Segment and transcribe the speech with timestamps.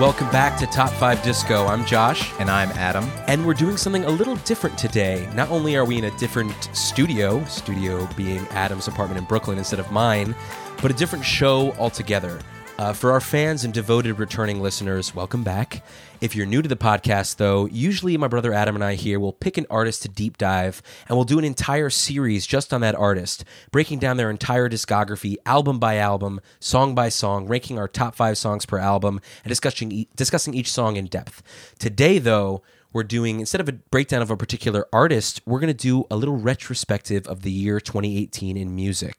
[0.00, 1.66] Welcome back to Top 5 Disco.
[1.66, 2.32] I'm Josh.
[2.38, 3.04] And I'm Adam.
[3.26, 5.28] And we're doing something a little different today.
[5.34, 9.78] Not only are we in a different studio, studio being Adam's apartment in Brooklyn instead
[9.78, 10.34] of mine,
[10.80, 12.38] but a different show altogether.
[12.80, 15.84] Uh, for our fans and devoted returning listeners, welcome back.
[16.22, 19.34] If you're new to the podcast, though, usually my brother Adam and I here will
[19.34, 22.94] pick an artist to deep dive, and we'll do an entire series just on that
[22.94, 28.14] artist, breaking down their entire discography, album by album, song by song, ranking our top
[28.14, 31.42] five songs per album, and discussing discussing each song in depth.
[31.78, 32.62] Today, though,
[32.92, 36.16] we're doing instead of a breakdown of a particular artist, we're going to do a
[36.16, 39.16] little retrospective of the year 2018 in music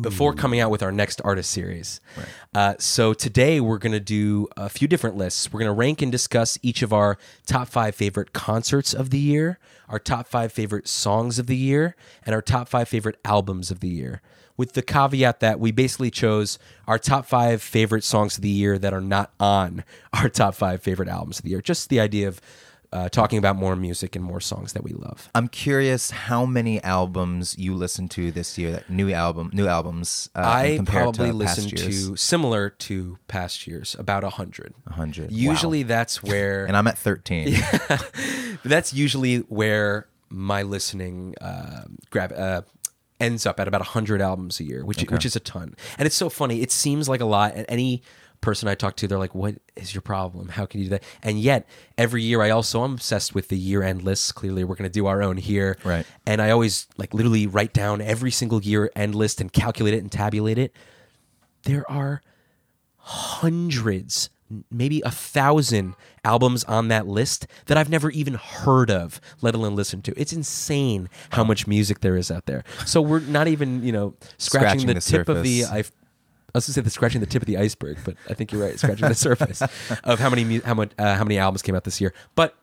[0.00, 2.00] before coming out with our next artist series.
[2.54, 5.52] Uh, so today we're going to do a few different lists.
[5.52, 9.18] We're going to rank and discuss each of our top five favorite concerts of the
[9.18, 13.70] year, our top five favorite songs of the year, and our top five favorite albums
[13.70, 14.22] of the year.
[14.56, 18.78] With the caveat that we basically chose our top five favorite songs of the year
[18.78, 19.84] that are not on
[20.14, 21.60] our top five favorite albums of the year.
[21.60, 22.40] Just the idea of
[22.96, 25.28] uh, talking about more music and more songs that we love.
[25.34, 28.72] I'm curious how many albums you listened to this year.
[28.72, 30.30] That new album, new albums.
[30.34, 32.06] Uh, I probably to past listen years.
[32.08, 34.72] to similar to past years, about a hundred.
[34.86, 35.30] A hundred.
[35.30, 35.88] Usually, Wow.
[35.88, 37.54] that's where and I'm at 13.
[38.64, 42.62] that's usually where my listening uh, grab uh,
[43.20, 45.74] ends up at about hundred albums a year, which which is a ton.
[45.98, 46.62] And it's so funny.
[46.62, 48.02] It seems like a lot, and any
[48.46, 50.48] person I talk to, they're like, "What is your problem?
[50.50, 53.58] How can you do that?" And yet, every year, I also am obsessed with the
[53.58, 54.30] year end lists.
[54.30, 56.06] Clearly, we're going to do our own here, Right.
[56.24, 59.98] And I always like literally write down every single year end list and calculate it
[59.98, 60.72] and tabulate it.
[61.64, 62.22] There are
[62.96, 64.30] hundreds,
[64.70, 65.94] maybe a thousand
[66.24, 70.14] albums on that list that I've never even heard of, let alone listened to.
[70.16, 72.62] It's insane how much music there is out there.
[72.84, 75.64] So we're not even, you know, scratching, Scratching the, the tip of the.
[76.56, 78.62] I, was gonna say the scratching the tip of the iceberg, but I think you're
[78.62, 79.62] right, scratching the surface
[80.04, 82.12] of how many how much uh, how many albums came out this year.
[82.34, 82.54] But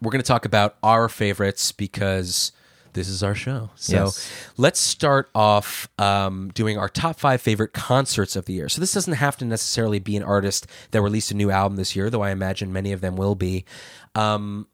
[0.00, 2.52] we're going to talk about our favorites because
[2.92, 3.70] this is our show.
[3.74, 4.30] So Yes.
[4.56, 8.68] let's start off um, doing our top five favorite concerts of the year.
[8.68, 11.94] So this doesn't have to necessarily be an artist that released a new album this
[11.96, 13.64] year, though I imagine many of them will be.
[14.14, 14.66] Um,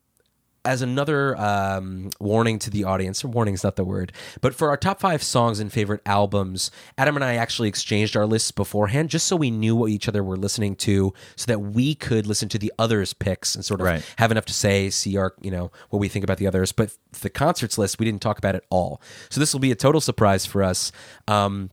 [0.64, 4.68] as another um, warning to the audience, or warning is not the word, but for
[4.68, 9.10] our top five songs and favorite albums, Adam and I actually exchanged our lists beforehand
[9.10, 12.48] just so we knew what each other were listening to, so that we could listen
[12.50, 14.04] to the others' picks and sort of Right.
[14.18, 16.70] have enough to say, see our, you know, what we think about the others.
[16.70, 19.00] But the concerts list, we didn't talk about at all.
[19.30, 20.92] So this will be a total surprise for us.
[21.26, 21.70] Um,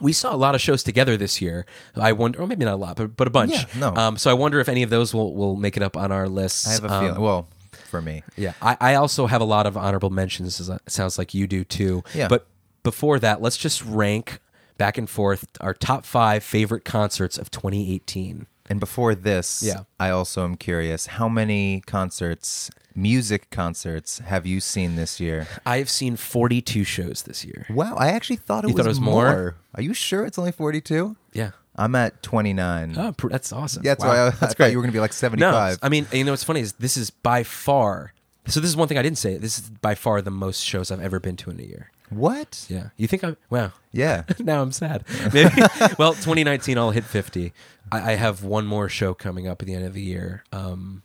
[0.00, 1.66] we saw a lot of shows together this year.
[1.96, 3.50] I wonder, or maybe not a lot, but, but a bunch.
[3.52, 3.96] Yeah, no.
[3.96, 6.28] Um, so I wonder if any of those will, will make it up on our
[6.28, 6.68] lists.
[6.68, 7.20] I have a Um, feeling.
[7.20, 7.48] Well,
[7.88, 8.22] for me.
[8.36, 10.60] yeah, I, I also have a lot of honorable mentions.
[10.60, 12.04] As it sounds like you do too.
[12.14, 12.28] Yeah.
[12.28, 12.46] But
[12.82, 14.38] before that, let's just rank
[14.76, 18.46] back and forth our top five favorite concerts of 2018.
[18.70, 19.80] And before this, Yeah.
[19.98, 25.48] I also am curious how many concerts, music concerts, have you seen this year?
[25.66, 27.66] I've seen 42 shows this year.
[27.70, 29.56] Wow, I actually thought it, You was, thought it was more?
[29.74, 31.16] Are you sure it's only 42?
[31.32, 31.50] Yeah.
[31.78, 32.94] I'm at 29.
[32.98, 33.84] Oh, that's awesome.
[33.84, 34.10] Yeah, that's Wow.
[34.10, 34.72] why I, I thought great.
[34.72, 35.40] you were going to be like 75.
[35.40, 35.78] No, 75.
[35.82, 38.12] I mean, you know what's funny is this is by far.
[38.46, 39.36] So this is one thing I didn't say.
[39.38, 41.90] This is by far the most shows I've ever been to in a year.
[42.10, 42.66] what?
[42.68, 42.88] Yeah.
[42.96, 43.36] You think I'm?
[43.50, 43.72] Wow.
[43.92, 44.24] Yeah.
[44.40, 45.04] now I'm sad.
[45.32, 45.50] Maybe.
[45.98, 47.52] well, 2019, I'll hit 50.
[47.92, 50.44] I, I have one more show coming up at the end of the year.
[50.52, 51.02] Um,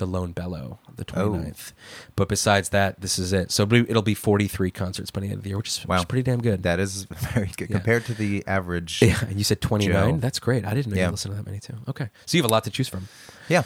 [0.00, 1.72] the Lone Bellow, the 29th.
[2.16, 3.52] But besides that, this is it.
[3.52, 6.04] So it'll be, 43 concerts by the end of the year, which is, which is
[6.06, 6.64] pretty damn good.
[6.64, 7.76] That is very good Yeah.
[7.76, 9.00] compared to the average.
[9.02, 9.18] yeah.
[9.28, 9.92] And you said 29.
[9.92, 10.16] Joe.
[10.18, 10.64] That's great.
[10.64, 11.06] I didn't know Yeah.
[11.06, 11.76] you listened to that many too.
[11.86, 12.08] Okay.
[12.26, 13.06] So you have a lot to choose from.
[13.48, 13.62] Yeah.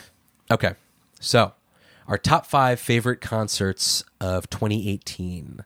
[0.50, 0.74] Okay.
[1.20, 1.54] So,
[2.06, 5.64] our top five favorite concerts of 2018.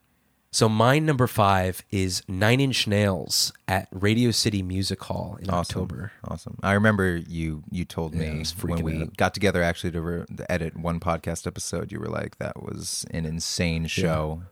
[0.51, 5.59] So, my number five is Nine Inch Nails at Radio City Music Hall in Awesome.
[5.83, 6.13] October.
[6.25, 6.59] Awesome.
[6.63, 9.17] I remember you you told Yeah, me when we out.
[9.19, 11.93] got together actually to, re- to edit one podcast episode.
[11.93, 14.43] You were like, "That was an insane show."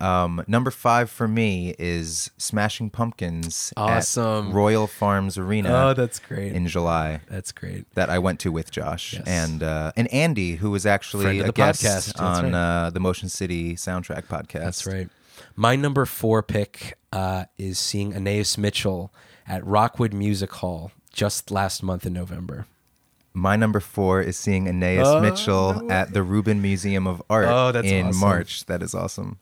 [0.00, 4.48] Um, number five for me is Smashing Pumpkins Awesome.
[4.48, 6.52] at Royal Farms Arena Oh, that's great.
[6.52, 7.20] in July.
[7.30, 7.90] That's great.
[7.94, 9.22] That I went to with Josh Yes.
[9.26, 12.22] and uh, and Andy, who was actually Friend a guest podcast.
[12.22, 12.54] On right.
[12.86, 14.64] uh, the Motion City soundtrack podcast.
[14.64, 15.08] That's right.
[15.56, 19.12] My number four pick uh, is seeing Anais Mitchell
[19.48, 22.66] at Rockwood Music Hall just last month in November.
[23.32, 27.72] My number four is seeing Anais Oh, Mitchell at the Rubin Museum of Art Oh,
[27.72, 28.20] that's in awesome.
[28.20, 28.66] March.
[28.66, 29.38] That is awesome.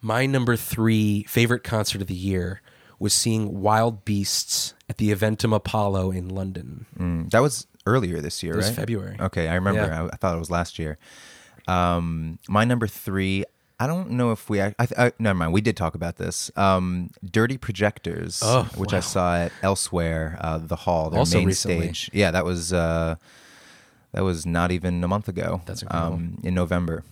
[0.00, 2.62] My number three favorite concert of the year
[2.98, 6.86] was seeing Wild Beasts at the Eventim Apollo in London.
[6.98, 8.76] Mm, that was earlier this year, It was right?
[8.76, 9.16] February.
[9.20, 9.82] Okay, I remember.
[9.82, 10.04] Yeah.
[10.04, 10.98] I, I thought it was last year.
[11.66, 13.44] Um, my number three,
[13.80, 14.60] I don't know if we.
[14.60, 15.52] I, I, never mind.
[15.52, 16.50] We did talk about this.
[16.56, 21.46] Um, Dirty Projectors, Oh, which I saw at Elsewhere, uh, the Hall, their Also main
[21.46, 21.80] recently.
[21.92, 22.10] stage.
[22.12, 23.14] Yeah, that was uh,
[24.12, 25.62] that was not even a month ago.
[25.66, 26.14] That's incredible.
[26.14, 27.04] Um, in November.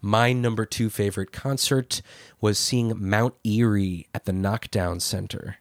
[0.00, 2.02] My number two favorite concert
[2.40, 5.56] was seeing Mount Eerie at the Knockdown Center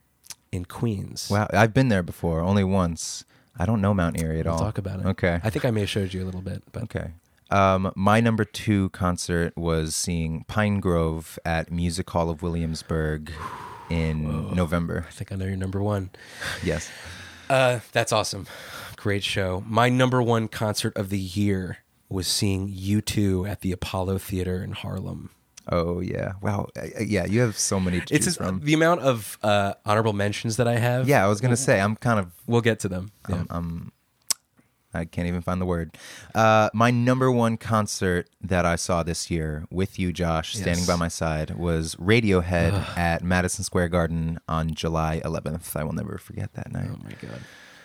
[0.52, 1.30] in Queens.
[1.32, 3.24] Wow, I've been there before, only once.
[3.58, 4.60] I don't know Mount Eerie at We'll all.
[4.60, 5.06] talk about it.
[5.08, 5.40] Okay.
[5.44, 7.12] I think I may have showed you a little bit, but Okay.
[7.50, 13.32] Um, my number two concert was seeing Pinegrove at Music Hall of Williamsburg
[13.90, 15.06] in November.
[15.08, 16.10] I think I know your number one.
[16.64, 16.90] Yes.
[17.50, 18.48] Uh, that's awesome.
[18.98, 19.64] Great show.
[19.66, 21.78] My number one concert of the year
[22.10, 25.30] was seeing U2 at the Apollo Theater in Harlem.
[25.70, 26.34] Oh yeah.
[26.42, 26.68] Wow.
[26.78, 28.62] Uh, uh, yeah, you have so many to It's just, from.
[28.62, 31.08] the amount of uh, honorable mentions that I have.
[31.10, 33.12] yeah, I was gonna say I'm kind of We'll get to them.
[33.28, 33.36] Yeah.
[33.36, 33.92] um, um
[34.94, 35.96] I can't even find the word.
[36.34, 40.88] Uh, my number one concert that I saw this year with you, Josh, standing Yes.
[40.88, 45.76] by my side, was Radiohead at Madison Square Garden on July 11th.
[45.76, 46.88] I will never forget that night.
[46.92, 47.42] oh my God.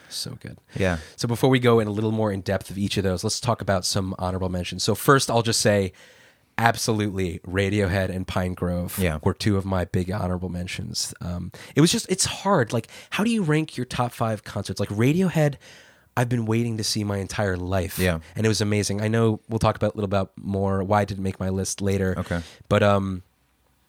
[0.08, 0.58] So good.
[0.76, 0.98] Yeah.
[1.16, 3.40] So before we go in a little more in depth of each of those, let's
[3.40, 4.82] talk about some honorable mentions.
[4.84, 5.92] So first, I'll just say,
[6.58, 9.18] absolutely, Radiohead and Pinegrove Yeah.
[9.22, 11.14] were two of my big honorable mentions.
[11.20, 12.72] Um, it was just it's hard.
[12.72, 14.78] Like, how do you rank your top five concerts?
[14.78, 15.54] Like Radiohead,
[16.16, 17.98] I've been waiting to see my entire life.
[17.98, 18.20] Yeah.
[18.36, 19.00] and it was amazing.
[19.00, 21.80] I know we'll talk about a little about more why I didn't make my list
[21.80, 22.14] later.
[22.18, 22.40] Okay.
[22.68, 23.22] but um.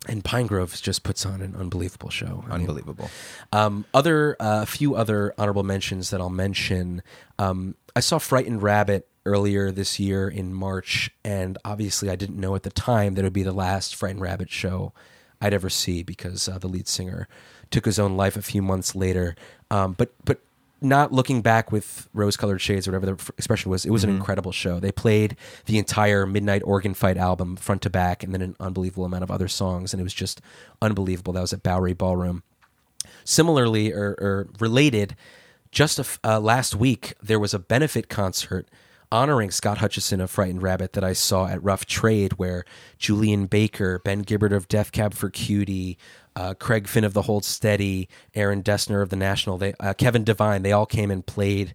[0.06, 2.44] And Pinegrove just puts on an unbelievable show.
[2.48, 3.10] I mean, Unbelievable.
[3.54, 7.02] um, other a uh, few other honorable mentions that I'll mention.
[7.40, 12.54] Um, I saw Frightened Rabbit earlier this year in March, and obviously I didn't know
[12.54, 14.92] at the time that it would be the last Frightened Rabbit show
[15.40, 17.30] I'd ever see because uh, the lead singer
[17.72, 19.38] took his own life a few months later.
[19.72, 20.42] Um, but but
[20.84, 24.52] not looking back with rose-colored shades or whatever the expression was, it was an incredible
[24.52, 24.80] show.
[24.80, 25.36] They played
[25.66, 29.32] the entire Midnight Organ Fight album front to back, and then an unbelievable amount of
[29.32, 30.42] other songs, and it was just
[30.82, 31.34] unbelievable.
[31.34, 32.44] That was at Bowery Ballroom
[33.24, 35.16] similarly or, or related,
[35.72, 38.70] just a uh, last week there was a benefit concert
[39.12, 42.66] honoring Scott Hutchison of Frightened Rabbit that I saw at Rough Trade, where
[42.98, 45.98] Julien Baker, Ben Gibbard of Death Cab for Cutie,
[46.36, 50.24] uh, Craig Finn of the Hold Steady, Aaron Dessner of the National, they uh, Kevin
[50.24, 51.74] Devine, they all came and played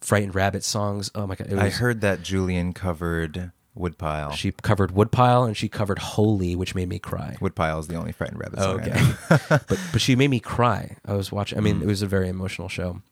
[0.00, 1.10] Frightened Rabbit songs.
[1.14, 1.48] Oh my god!
[1.50, 4.32] It was, I heard that Julien covered Woodpile.
[4.32, 7.36] she covered Woodpile and she covered Holy, which made me cry.
[7.40, 8.80] Woodpile is the only Frightened Rabbit song.
[8.80, 9.00] Okay.
[9.68, 10.96] but but she made me cry.
[11.06, 11.58] I was watching.
[11.58, 11.64] I Mm.
[11.64, 13.02] mean, it was a very emotional show.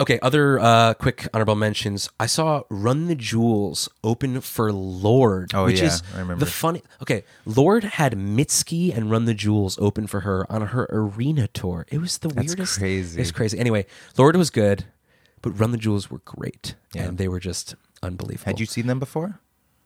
[0.00, 2.08] Okay, other uh, quick honorable mentions.
[2.18, 6.44] I saw Run the Jewels open for Lorde, Oh, which yeah, is I remember.
[6.44, 6.82] the funny.
[7.02, 11.86] Okay, Lorde had Mitski and Run the Jewels open for her on her arena tour.
[11.90, 12.78] It was the That's weirdest.
[12.78, 13.20] crazy.
[13.20, 13.58] It's crazy.
[13.58, 13.86] Anyway,
[14.18, 14.86] Lorde was good,
[15.40, 17.02] but Run the Jewels were great, Yeah.
[17.04, 18.46] and they were just unbelievable.
[18.46, 19.38] Had you seen them before?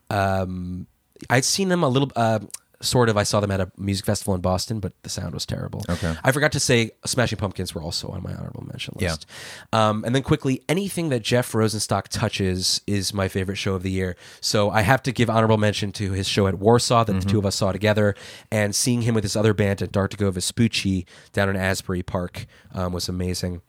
[0.09, 0.87] Um,
[1.29, 2.41] I'd seen them a little, uh,
[2.83, 3.17] sort of.
[3.17, 5.83] I saw them at a music festival in Boston, but the sound was terrible.
[5.89, 6.15] Okay.
[6.23, 9.13] I forgot to say, Smashing Pumpkins were also on my honorable mention Yeah.
[9.13, 9.27] list.
[9.73, 13.91] Um, and then quickly, anything that Jeff Rosenstock touches is my favorite show of the
[13.91, 14.17] year.
[14.41, 17.39] So I have to give honorable mention to his show at Warsaw that the two
[17.39, 18.15] of us saw together,
[18.51, 22.93] and seeing him with his other band at Antarctigo Vespucci down in Asbury Park um,
[22.93, 23.63] was amazing.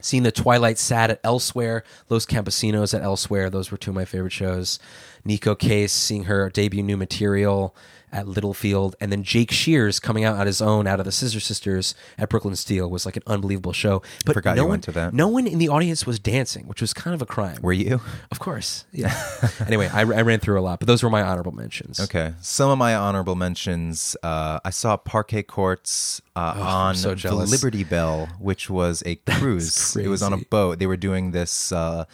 [0.00, 4.04] Seeing the Twilight Sad at Elsewhere, Los Campesinos at Elsewhere, those were two of my
[4.04, 4.78] favorite shows.
[5.26, 7.74] Neko Case, seeing her debut new material
[8.12, 11.40] at Littlefield, and then Jake Shears coming out on his own out of the Scissor
[11.40, 14.02] Sisters at Brooklyn Steel was like an unbelievable show.
[14.24, 15.14] But Forgot no you one, went to that.
[15.14, 17.58] No one in the audience was dancing, which was kind of a crime.
[17.62, 18.00] Were you?
[18.30, 19.14] Of course, yeah.
[19.66, 22.00] anyway, I, I ran through a lot, but those were my honorable mentions.
[22.00, 22.34] Okay.
[22.40, 24.16] Some of my honorable mentions.
[24.22, 27.34] Uh, I saw Parquet Courts uh, on so the.
[27.34, 29.96] Liberty Bell, which was a cruise.
[29.96, 30.78] it was on a boat.
[30.78, 32.04] They were doing this uh,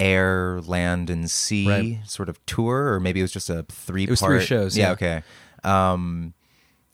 [0.00, 2.00] air, land, and sea Right.
[2.06, 4.04] sort of tour, or maybe it was just a three.
[4.04, 4.92] It was three shows, yeah.
[4.92, 5.22] Okay.
[5.64, 6.34] Um,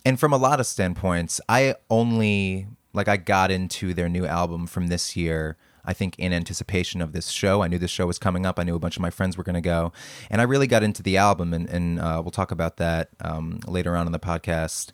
[0.04, 4.66] and from a lot of standpoints, I only like I got into their new album
[4.66, 5.56] from this year.
[5.84, 8.58] I think in anticipation of this show, I knew this show was coming up.
[8.58, 9.92] I knew a bunch of my friends were going to go,
[10.30, 13.58] and I really got into the album, and, and uh, we'll talk about that um,
[13.66, 14.90] later on in the podcast.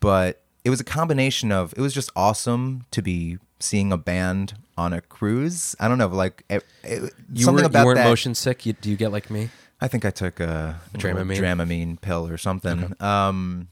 [0.00, 4.54] But it was a combination of it was just awesome to be seeing a band
[4.80, 5.76] on a cruise.
[5.78, 8.08] I don't know, like it, it, You, something were, about you weren't that.
[8.08, 8.64] motion sick.
[8.64, 9.50] You, do you get like me?
[9.80, 11.38] I think I took a, Dramamine?
[11.38, 12.94] Dramamine pill or something.
[13.00, 13.68] Um,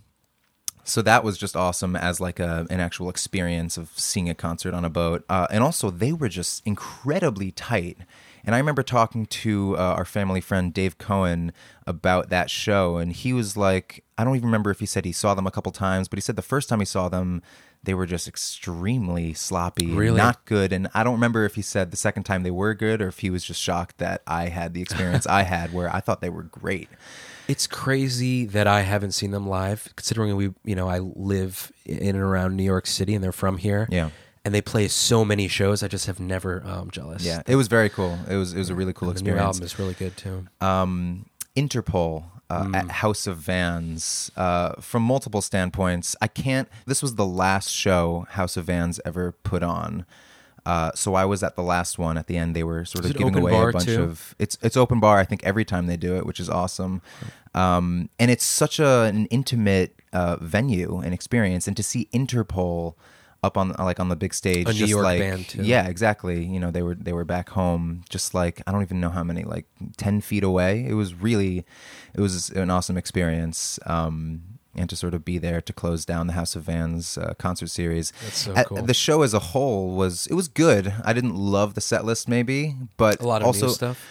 [0.84, 4.72] so that was just awesome as like a an actual experience of seeing a concert
[4.72, 5.24] on a boat.
[5.28, 7.98] Uh, and also they were just incredibly tight.
[8.44, 11.52] And I remember talking to uh, our family friend Dave Cohen
[11.86, 15.12] about that show, and he was like, I don't even remember if he said he
[15.12, 17.42] saw them a couple times, but he said the first time he saw them,
[17.88, 20.18] they were just extremely sloppy, Really?
[20.18, 20.72] not good.
[20.74, 23.20] And I don't remember if he said the second time they were good or if
[23.20, 26.28] he was just shocked that I had the experience I had where I thought they
[26.28, 26.88] were great.
[27.48, 32.08] It's crazy that I haven't seen them live, considering we, you know, I live in
[32.14, 33.88] and around New York City, and they're from here.
[33.90, 34.10] Yeah.
[34.44, 35.82] and they play so many shows.
[35.82, 36.62] I just have never.
[36.66, 37.24] Oh, I'm jealous.
[37.24, 38.18] Yeah, it was very cool.
[38.28, 39.36] It was it was a really cool experience.
[39.38, 40.46] the new album is really good too.
[40.60, 41.24] um,
[41.56, 46.16] Interpol uh, at House of Vans uh, from multiple standpoints.
[46.20, 46.68] I can't.
[46.86, 50.06] This was the last show House of Vans ever put on.
[50.64, 52.18] Uh, so I was at the last one.
[52.18, 54.02] At the end, they were sort of giving away a bunch too?
[54.02, 54.34] of.
[54.38, 55.18] It's it's open bar.
[55.18, 57.00] I think every time they do it, which is awesome.
[57.54, 62.94] Um, and it's such a, an intimate uh, venue and experience, and to see Interpol
[63.42, 65.62] up on like on the big stage, A New just York like band, too.
[65.62, 66.44] yeah, exactly.
[66.44, 69.22] You know, they were they were back home, just like I don't even know how
[69.24, 69.66] many, like
[69.96, 70.84] ten feet away.
[70.88, 71.64] It was really,
[72.14, 73.78] it was an awesome experience.
[73.86, 74.42] Um,
[74.74, 77.68] and to sort of be there to close down the House of Vans uh, concert
[77.68, 78.12] series.
[78.22, 80.92] That's so At- The show as a whole was it was good.
[81.04, 84.06] I didn't love the set list maybe, but A lot of also new stuff.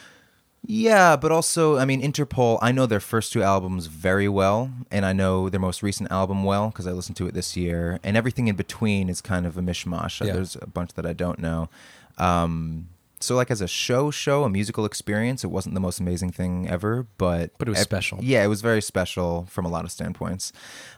[0.69, 5.05] Yeah, but also, I mean, Interpol, I know their first two albums very well, and
[5.05, 8.17] I know their most recent album well because I listened to it this year, and
[8.17, 10.25] everything in between is kind of a mishmash.
[10.25, 10.33] Yeah.
[10.33, 11.69] There's a bunch that I don't know.
[12.17, 16.31] Um, so, like, as a show, show, a musical experience, it wasn't the most amazing
[16.31, 17.51] thing ever, but.
[17.57, 18.19] But it was special.
[18.21, 20.51] Yeah, it was very special from a lot of standpoints.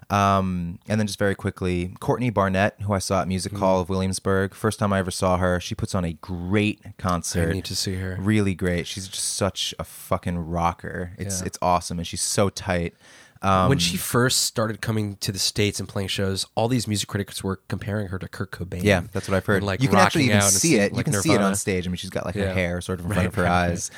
[0.09, 3.59] Um, and then just very quickly, Courtney Barnett, who I saw at Music Mm.
[3.59, 7.49] Hall of Williamsburg, first time I ever saw her, she puts on a great concert
[7.49, 8.17] I need to see her.
[8.19, 8.87] really great.
[8.87, 11.11] She's just such a fucking rocker.
[11.19, 11.45] It's Yeah.
[11.47, 12.95] it's awesome, and she's so tight.
[13.41, 17.07] Um, when she first started coming to the states and playing shows, all these music
[17.07, 18.83] critics were comparing her to Kurt Cobain.
[18.83, 19.57] yeah, that's what I've heard.
[19.57, 20.91] And, like you can actually even see it.
[20.91, 21.87] You like can see it on stage.
[21.87, 23.49] I mean, she's got like her hair sort of in front Right, of her right,
[23.49, 23.71] right.
[23.71, 23.91] eyes.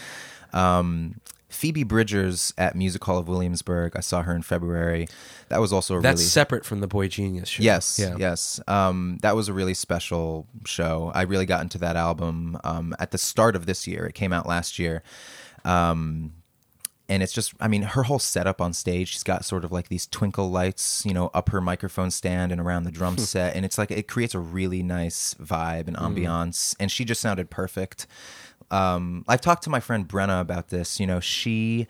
[0.54, 1.20] Um,
[1.50, 3.98] Phoebe Bridgers at Music Hall of Williamsburg.
[3.98, 5.08] I saw her in February.
[5.50, 7.62] That was also a That's really separate from the Boy Genius show.
[7.64, 8.16] Yes, Yeah.
[8.18, 8.62] yes.
[8.70, 11.12] Um, that was a really special show.
[11.14, 14.06] I really got into that album um, at the start of this year.
[14.06, 15.04] It came out last year.
[15.66, 16.34] Um,
[17.12, 19.90] and it's just, I mean, her whole setup on stage, she's got sort of like
[19.90, 23.54] these twinkle lights, you know, up her microphone stand and around the drum set.
[23.54, 26.74] And it's like, it creates a really nice vibe and ambiance.
[26.80, 28.08] And she just sounded perfect.
[28.72, 31.02] Um, I've talked to my friend Brenna about this.
[31.02, 31.86] You know, she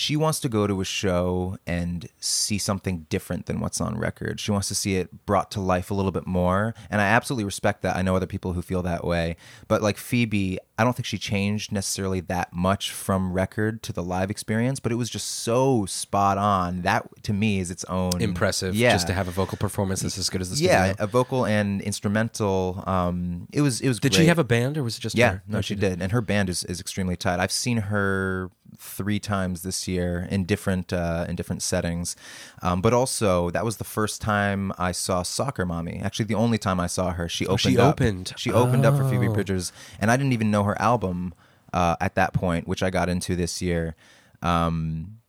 [0.00, 4.40] she wants to go to a show and see something different than what's on record.
[4.40, 6.74] She wants to see it brought to life a little bit more.
[6.90, 7.96] And I absolutely respect that.
[7.96, 9.36] I know other people who feel that way.
[9.68, 14.02] But like Phoebe, I don't think she changed necessarily that much from record to the
[14.02, 16.80] live experience, but it was just so spot on.
[16.82, 18.74] That to me is its own Impressive.
[18.74, 18.92] Yeah.
[18.92, 20.72] Just to have a vocal performance that's as good as the studio.
[20.72, 22.82] yeah, a vocal and instrumental.
[22.86, 24.00] Um, it was it was.
[24.00, 25.42] Did she have a band or was it just Yeah, her?
[25.46, 26.00] no, Oh, she did.
[26.00, 27.38] and her band is, is extremely tight.
[27.38, 32.16] I've seen her three times this year in different uh, in different settings,
[32.62, 36.00] um, but also that was the first time I saw Soccer Mommy.
[36.02, 37.54] Actually, the only time I saw her, she opened.
[37.66, 37.92] Oh, she up.
[37.94, 38.32] opened.
[38.36, 39.32] She opened up for Phoebe Oh.
[39.32, 41.34] Bridgers, and I didn't even know her album
[41.72, 43.94] uh, at that point, which I got into this year.
[44.42, 45.20] Um,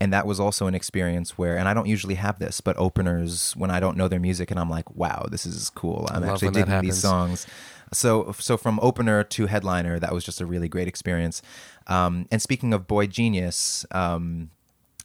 [0.00, 3.54] and that was also an experience where and i don't usually have this but openers
[3.56, 6.50] when i don't know their music and i'm like wow this is cool i'm actually
[6.50, 7.46] digging these songs
[7.92, 11.40] so so from opener to headliner that was just a really great experience
[11.86, 14.50] um, and speaking of boy genius um,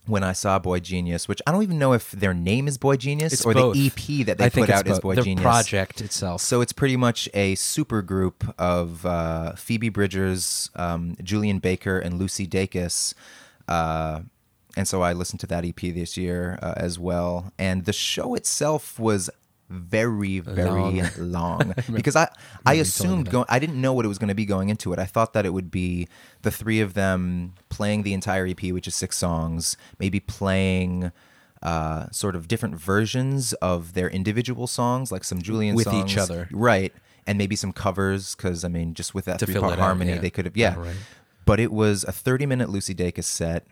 [0.07, 2.95] when I saw Boy Genius, which I don't even know if their name is Boy
[2.95, 3.75] Genius It's or both.
[3.75, 4.99] the EP that they I put out is.
[4.99, 5.43] Boy the Genius.
[5.43, 6.41] project itself.
[6.41, 12.17] So it's pretty much a super group of uh, Phoebe Bridgers, um, Julien Baker, and
[12.17, 13.13] Lucy Dacus.
[13.67, 14.21] Uh,
[14.75, 17.53] and so I listened to that EP this year uh, as well.
[17.59, 19.29] And the show itself was
[19.71, 21.11] very, very Long.
[21.17, 22.29] long, because I
[22.65, 24.45] I you told me assumed going I didn't know what it was going to be
[24.45, 24.99] going into it.
[24.99, 26.07] I thought that it would be
[26.41, 31.11] the three of them playing the entire EP, which is six songs, maybe playing.
[31.63, 36.17] Uh, sort of different versions of their individual songs, like some Julien With songs, each
[36.17, 36.47] other.
[36.51, 36.91] right?
[37.27, 39.83] And maybe some covers, because I mean, just with that To three part it out,
[39.83, 40.21] harmony, yeah.
[40.21, 40.75] they could have, yeah.
[40.75, 40.95] Right.
[41.45, 43.67] But it was a thirty-minute Lucy Dacus set,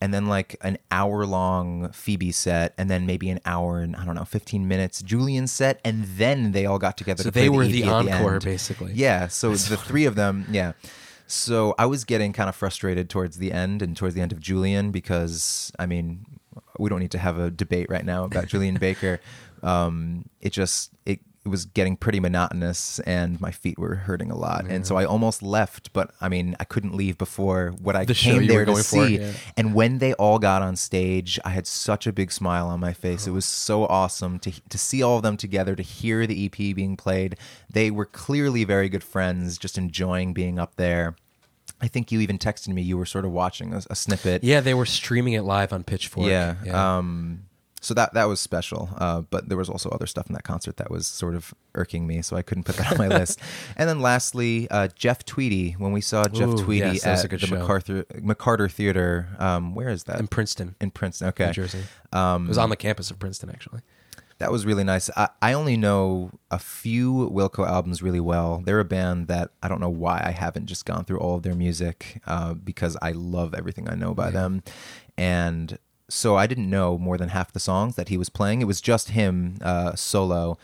[0.00, 4.14] and then like an hour-long Phoebe set, and then maybe an hour and I don't
[4.14, 7.22] know, fifteen minutes Julien set, and then they all got together.
[7.22, 8.44] So to they were the at encore, end.
[8.44, 8.92] basically.
[8.94, 9.28] Yeah.
[9.28, 10.72] So the three of them, yeah.
[11.26, 14.40] So I was getting kind of frustrated towards the end and towards the end of
[14.40, 16.24] Julien because I mean,
[16.78, 19.20] we don't need to have a debate right now about Julien Baker.
[19.62, 24.36] Um, it just it, it was getting pretty monotonous and my feet were hurting a
[24.36, 25.92] lot, and so I almost left.
[25.92, 29.18] But I mean, I couldn't leave before what I The came there were to see.
[29.18, 29.32] yeah.
[29.56, 32.92] And when they all got on stage, I had such a big smile on my
[32.92, 33.26] face.
[33.26, 33.30] Oh.
[33.30, 36.56] It was so awesome to to see all of them together, to hear the EP
[36.76, 37.36] being played.
[37.70, 41.16] They were clearly very good friends, just enjoying being up there.
[41.80, 42.82] I think you even texted me.
[42.82, 44.42] You were sort of watching a, a snippet.
[44.44, 46.28] yeah, they were streaming it live on Pitchfork.
[46.28, 46.56] Yeah.
[46.72, 47.44] Um,
[47.88, 48.90] so that that was special.
[48.98, 52.06] Uh, but there was also other stuff in that concert that was sort of irking
[52.06, 53.40] me, so I couldn't put that on my list.
[53.78, 55.72] And then lastly, uh, Jeff Tweedy.
[55.72, 57.56] When we saw Jeff Ooh, Tweedy yes, that was a at the show.
[57.56, 60.20] McCarter McCarter Theater, um, where is that?
[60.20, 61.28] In Princeton, in Princeton.
[61.28, 61.84] Okay, New Jersey.
[62.12, 63.80] Um, it was on the campus of Princeton, actually.
[64.36, 65.08] That was really nice.
[65.16, 68.62] I, I only know a few Wilco albums really well.
[68.62, 71.42] They're a band that I don't know why I haven't just gone through all of
[71.42, 74.62] their music uh, because I love everything I know by them.
[75.16, 78.60] And so I didn't know more than half the songs that he was playing.
[78.62, 80.58] It was just him uh, solo,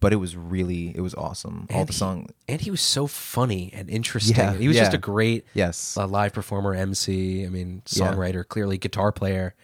[0.00, 1.66] but it was really, it was awesome.
[1.72, 2.28] all the he- song.
[2.48, 4.36] and he was so funny and interesting.
[4.36, 5.96] Yeah, he was just a great Yes.
[5.96, 7.44] uh, live performer, MC.
[7.44, 8.12] I mean, Yeah.
[8.12, 9.54] songwriter, clearly guitar player.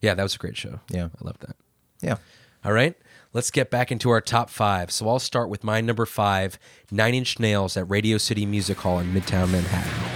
[0.00, 0.80] Yeah, that was a great show.
[0.90, 1.06] Yeah.
[1.06, 1.56] I love that.
[2.02, 2.16] Yeah.
[2.64, 2.94] All right,
[3.32, 4.90] let's get back into our top five.
[4.90, 6.58] So I'll start with my number five,
[6.90, 10.15] Nine Inch Nails at Radio City Music Hall in Midtown Manhattan.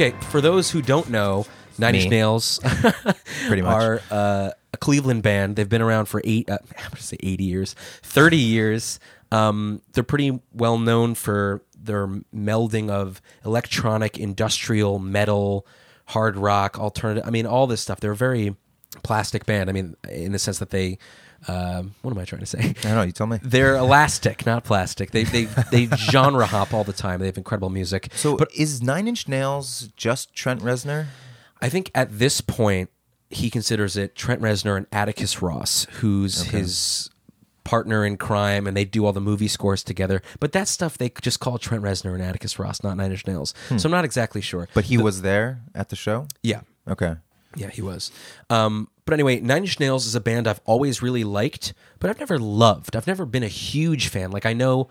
[0.00, 1.44] Okay, for those who don't know,
[1.76, 2.60] Nine Inch Nails
[3.48, 3.74] Pretty much.
[3.74, 5.56] are uh, a Cleveland band.
[5.56, 7.74] They've been around for eight, uh, I'm going to say 80 years,
[8.04, 9.00] 30 years.
[9.32, 15.66] Um, they're pretty well known for their melding of electronic, industrial, metal,
[16.06, 17.26] hard rock, alternative.
[17.26, 17.98] I mean, all this stuff.
[17.98, 18.54] They're a very
[19.02, 19.68] plastic band.
[19.68, 20.98] I mean, in the sense that they,
[21.46, 22.58] um, what am I trying to say?
[22.60, 23.02] I don't know.
[23.02, 23.38] You tell me.
[23.42, 25.12] They're elastic, not plastic.
[25.12, 27.20] They they they genre hop all the time.
[27.20, 28.08] They have incredible music.
[28.14, 31.06] So, but is Nine Inch Nails just Trent Reznor?
[31.62, 32.90] I think at this point
[33.30, 37.10] he considers it Trent Reznor and Atticus Ross, who's his
[37.64, 40.22] partner in crime, and they do all the movie scores together.
[40.40, 43.54] But that stuff they just call Trent Reznor and Atticus Ross, not Nine Inch Nails.
[43.76, 44.68] So I'm not exactly sure.
[44.74, 46.26] But he was there at the show?
[46.42, 47.16] yeah, Okay.
[47.56, 48.10] Yeah, he was.
[48.50, 52.18] Um, but anyway, Nine Inch Nails is a band I've always really liked, but I've
[52.20, 52.94] never loved.
[52.94, 54.30] I've never been a huge fan.
[54.30, 54.88] Like I know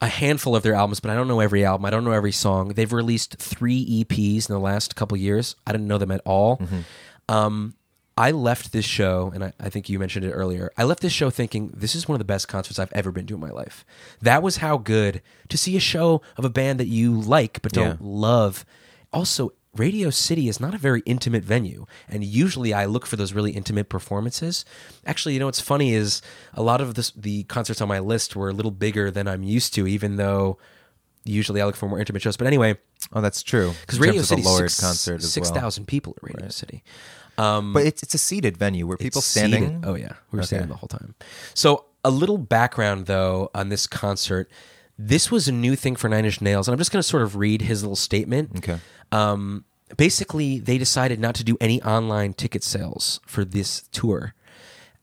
[0.00, 1.84] a handful of their albums, but I don't know every album.
[1.84, 2.68] I don't know every song.
[2.70, 5.56] They've released three EPs in the last couple years.
[5.66, 6.60] I didn't know them at all.
[7.28, 7.74] Um,
[8.16, 10.70] I left this show, and I, I think you mentioned it earlier.
[10.78, 13.26] I left this show thinking this is one of the best concerts I've ever been
[13.26, 13.84] to in my life.
[14.22, 17.72] That was how good to see a show of a band that you like but
[17.72, 17.96] don't Yeah.
[18.00, 18.64] love.
[19.12, 23.32] Also, Radio City is not a very intimate venue, and usually I look for those
[23.32, 24.64] really intimate performances.
[25.06, 26.22] Actually, you know what's funny is
[26.54, 29.42] a lot of this, the concerts on my list were a little bigger than I'm
[29.42, 30.58] used to, even though
[31.24, 32.36] usually I look for more intimate shows.
[32.36, 32.76] But anyway,
[33.12, 33.72] Oh, that's true.
[33.80, 35.70] because Radio City concert as well.
[35.86, 36.82] people at Radio City.
[37.36, 39.64] Um, but it's it's a seated venue where people standing.
[39.64, 39.80] seated.
[39.84, 40.46] Oh yeah, we were Okay.
[40.46, 41.14] standing the whole time.
[41.52, 44.48] So a little background though on this concert.
[44.96, 47.24] This was a new thing for Nine Inch Nails, and I'm just going to sort
[47.24, 48.52] of read his little statement.
[48.58, 48.78] Okay.
[49.14, 49.64] Um,
[49.96, 54.34] basically, they decided not to do any online ticket sales for this tour.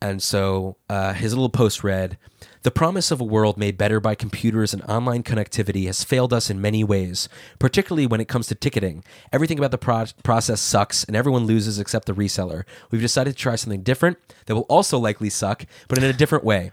[0.02, 2.18] And so uh, his little post read
[2.64, 6.50] The promise of a world made better by computers and online connectivity has failed us
[6.50, 9.04] in many ways, particularly when it comes to ticketing.
[9.32, 12.64] Everything about the pro- process sucks, and everyone loses except the reseller.
[12.90, 16.44] We've decided to try something different that will also likely suck, but in a different
[16.44, 16.72] way.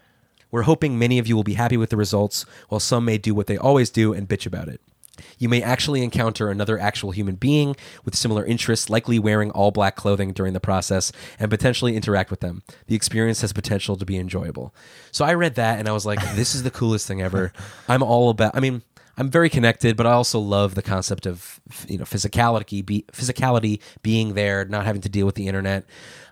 [0.51, 3.35] We're hoping many of you will be happy with the results, while some may do
[3.35, 4.81] what they always do and bitch about it.
[5.39, 9.97] You may actually encounter another actual human being with similar interests, likely wearing all black
[9.97, 12.63] clothing during the process, and potentially interact with them.
[12.87, 14.75] The experience has potential to be enjoyable.
[15.11, 17.53] So I read that and I was like, this is the coolest thing ever.
[17.89, 18.83] I'm all about, I mean,
[19.17, 23.81] I'm very connected, but I also love the concept of you know physicality, be, physicality
[24.03, 25.85] being there, not having to deal with the internet.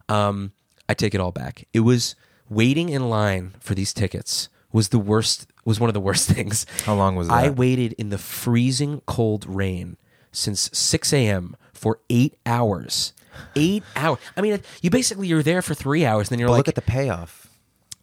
[0.08, 0.52] Um,
[0.88, 1.66] I take it all back.
[1.74, 2.14] It was
[2.48, 5.46] waiting in line for these tickets was the worst.
[5.64, 6.66] Was one of the worst things.
[6.84, 7.34] How long was that?
[7.34, 9.96] I waited in the freezing cold rain
[10.30, 11.56] since 6 a.m.
[11.72, 13.12] for eight hours.
[13.56, 14.18] Eight hours.
[14.36, 16.68] I mean, you basically you're there for three hours, and then you're But like, look
[16.68, 17.48] at the payoff.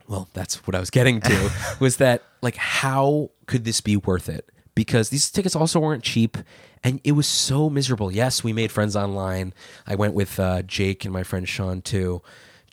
[0.07, 4.27] well, that's what I was getting to was that like how could this be worth
[4.29, 4.49] it?
[4.75, 6.37] Because these tickets also weren't cheap
[6.83, 8.11] and it was so miserable.
[8.11, 9.53] Yes, we made friends online.
[9.87, 12.21] I went with uh, Jake and my friend Sean too.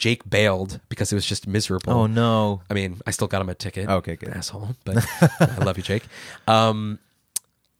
[0.00, 1.92] Jake bailed because it was just miserable.
[1.92, 2.62] Oh no.
[2.68, 3.88] I mean, I still got him a ticket.
[3.88, 4.30] Okay, good.
[4.30, 4.74] Asshole.
[4.84, 5.06] But
[5.40, 6.02] I love you, Jake.
[6.48, 6.98] Um,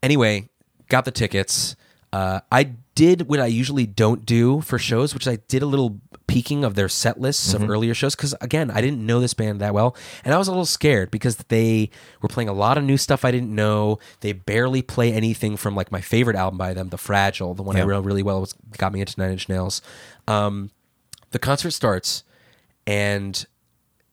[0.02, 0.48] anyway,
[0.88, 1.74] got the tickets.
[2.12, 5.66] Uh, I did what I usually don't do for shows, which is I did a
[5.66, 7.64] little peeking of their set lists Mm-hmm.
[7.64, 10.48] of earlier shows because again, I didn't know this band that well, and I was
[10.48, 13.98] a little scared because they were playing a lot of new stuff I didn't know.
[14.20, 17.76] They barely play anything from like my favorite album by them, The Fragile, the one
[17.76, 19.80] I know really well was got me into Nine Inch Nails.
[20.28, 20.70] Um,
[21.30, 22.24] the concert starts
[22.86, 23.46] and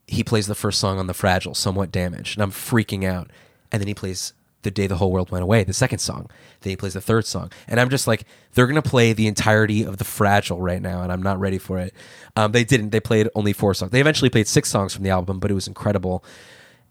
[0.07, 3.29] he plays the first song on the Fragile, Somewhat Damaged, and I'm freaking out.
[3.71, 6.29] And then he plays The Day the Whole World Went Away, the second song.
[6.61, 7.51] Then he plays the third song.
[7.67, 11.11] And I'm just like, they're to play the entirety of the Fragile right now, and
[11.11, 11.93] I'm not ready for it.
[12.37, 12.91] Um, they didn't.
[12.91, 13.91] They played only four songs.
[13.91, 16.23] They eventually played six songs from the album, but it was incredible.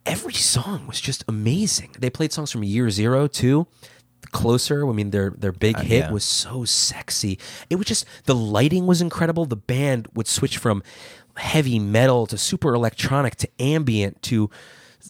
[0.04, 1.96] Every song was just amazing.
[1.98, 3.66] They played songs from Year Zero, too.
[4.32, 6.10] Closer, I mean, their their big uh, hit yeah.
[6.10, 7.38] was so sexy.
[7.70, 9.46] It was just the lighting was incredible.
[9.46, 10.82] The band would switch from
[11.36, 14.50] heavy metal to super electronic to ambient to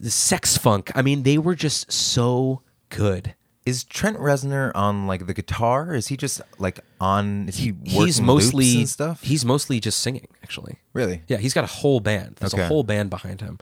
[0.00, 0.90] the sex funk.
[0.94, 3.34] I mean, they were just so good.
[3.64, 5.92] Is Trent Reznor on like the guitar?
[5.92, 7.48] Is he just like on?
[7.48, 9.22] Is he he's mostly stuff?
[9.22, 10.78] He's mostly just singing, actually.
[10.92, 11.22] Really?
[11.26, 12.36] Yeah, he's got a whole band.
[12.36, 13.58] There's a whole band behind him.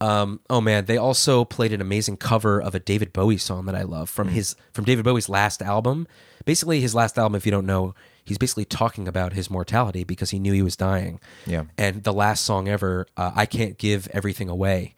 [0.00, 3.74] Um, oh man, they also played an amazing cover of a David Bowie song that
[3.74, 4.34] I love from Hmm.
[4.34, 6.06] his from David Bowie's last album.
[6.44, 10.30] Basically, his last album, if you don't know, he's basically talking about his mortality because
[10.30, 11.20] he knew he was dying.
[11.46, 11.64] Yeah.
[11.78, 14.94] And the last song ever, uh, I can't give everything away,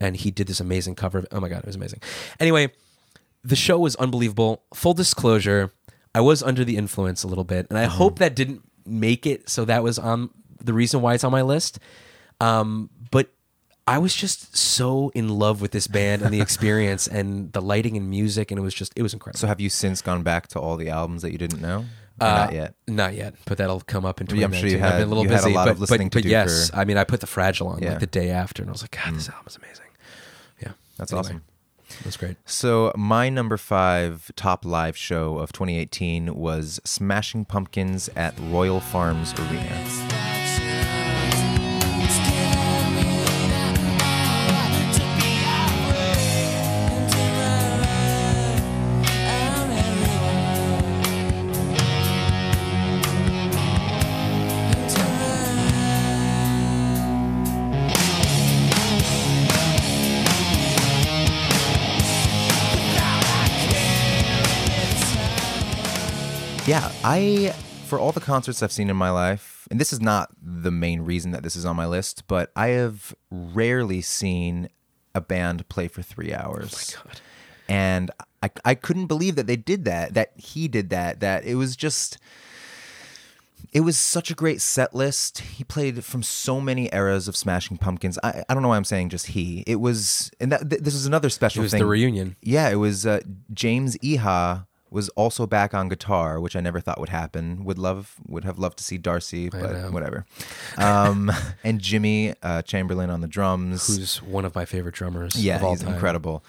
[0.00, 1.18] and he did this amazing cover.
[1.18, 2.00] Of, oh my god, it was amazing.
[2.40, 2.72] Anyway,
[3.44, 4.62] the show was unbelievable.
[4.74, 5.70] Full disclosure,
[6.14, 7.92] I was under the influence a little bit, and I Mm-hmm.
[7.98, 10.30] hope that didn't make it so that was on
[10.64, 11.78] the reason why it's on my list.
[12.40, 12.90] Um,
[13.86, 17.96] I was just so in love with this band and the experience and the lighting
[17.96, 19.38] and music, and it was just it was incredible.
[19.38, 21.84] So have you since gone back to all the albums that you didn't know?
[22.20, 22.74] Uh, not yet.
[22.86, 24.60] Not yet, but that'll come up in Yeah, I'm 2019.
[24.60, 26.22] sure you I've been a little had a busy, lot but, of listening but, to
[26.24, 27.88] but yes, for- I mean, I put the Fragile on Yeah.
[27.88, 27.90] Mm.
[27.92, 29.86] like the day after, and I was like, God, this album is amazing.
[30.62, 31.42] Yeah, That's Anyway, awesome.
[32.04, 32.36] That's great.
[32.44, 39.32] So my number five top live show of 2018 was Smashing Pumpkins at Royal Farms
[39.38, 40.29] Arena.
[66.70, 67.52] Yeah, I
[67.88, 71.00] for all the concerts I've seen in my life, and this is not the main
[71.00, 74.68] reason that this is on my list, but I have rarely seen
[75.12, 76.94] a band play for three hours.
[76.96, 77.20] Oh my God.
[77.68, 81.56] And I, I couldn't believe that they did that, that he did that, that it
[81.56, 82.18] was just
[83.72, 85.40] it was such a great set list.
[85.40, 88.16] He played from so many eras of Smashing Pumpkins.
[88.22, 89.64] I, I don't know why I'm saying just he.
[89.66, 91.62] It was, and that th- this is another special thing.
[91.62, 91.80] It was thing.
[91.80, 92.36] the reunion.
[92.42, 96.98] Yeah, it was uh, James Iha was also back on guitar, which I never thought
[96.98, 97.64] would happen.
[97.64, 100.26] Would love would have loved to see Darcy, but whatever.
[100.76, 101.30] Um,
[101.64, 103.86] and Jimmy uh, Chamberlain on the drums.
[103.86, 105.94] Who's one of my favorite drummers yeah, of all he's time.
[105.94, 106.44] incredible.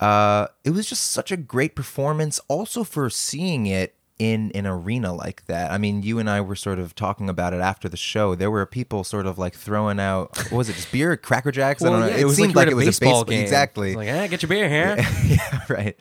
[0.00, 2.40] Uh, it was just such a great performance.
[2.48, 5.72] Also for seeing it in an arena like that.
[5.72, 8.34] I mean, you and I were sort of talking about it after the show.
[8.34, 11.82] There were people sort of like throwing out what was it, just beer, Cracker Jacks?
[11.82, 12.06] I don't know.
[12.06, 13.42] yeah, it, it seemed like, like, it was a baseball game.
[13.42, 13.96] Exactly.
[13.96, 14.96] Like, eh, get your beer here.
[15.24, 15.96] yeah, right.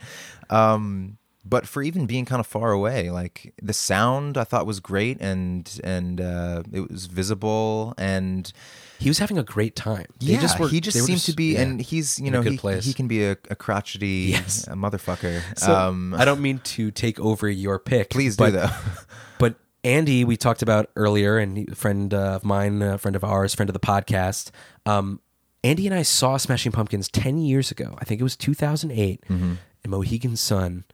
[0.52, 4.80] Um, but for even being kind of far away, like the sound I thought was
[4.80, 8.52] great and and uh, it was visible and
[9.00, 10.06] He was having a great time.
[10.20, 12.58] They yeah, just were- he just seemed to be, yeah, and he's you know he,
[12.58, 12.86] place.
[12.86, 14.68] he can be a, a crotchety Yes.
[14.68, 15.42] a motherfucker.
[15.58, 18.12] So, um, I don't mean to take over your pick.
[18.12, 18.70] please but, do though.
[19.40, 23.24] But Andy, we talked about earlier, and he- a friend of mine, a friend of
[23.24, 24.52] ours, friend of the podcast.
[24.86, 25.20] Um,
[25.64, 27.96] Andy and I saw Smashing Pumpkins ten years ago.
[28.00, 30.86] I think it was 2008 in Mohegan Sun.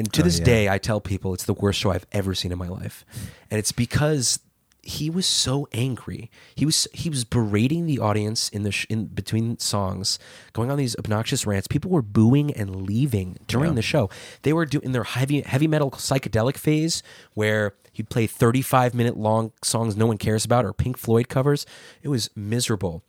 [0.00, 0.22] And to.
[0.22, 0.44] Oh, this yeah.
[0.44, 3.04] day, I tell people it's the worst show I've ever seen in my life,
[3.50, 4.40] and it's because
[4.82, 6.30] he was so angry.
[6.54, 10.18] He was he was berating the audience in the sh- in between songs,
[10.54, 11.68] going on these obnoxious rants.
[11.68, 13.76] People were booing and leaving during Yeah.
[13.76, 14.08] the show.
[14.42, 17.02] They were doing their heavy heavy metal psychedelic phase
[17.34, 21.66] where he'd play 35 minute long songs no one cares about or Pink Floyd covers.
[22.02, 23.02] It was miserable.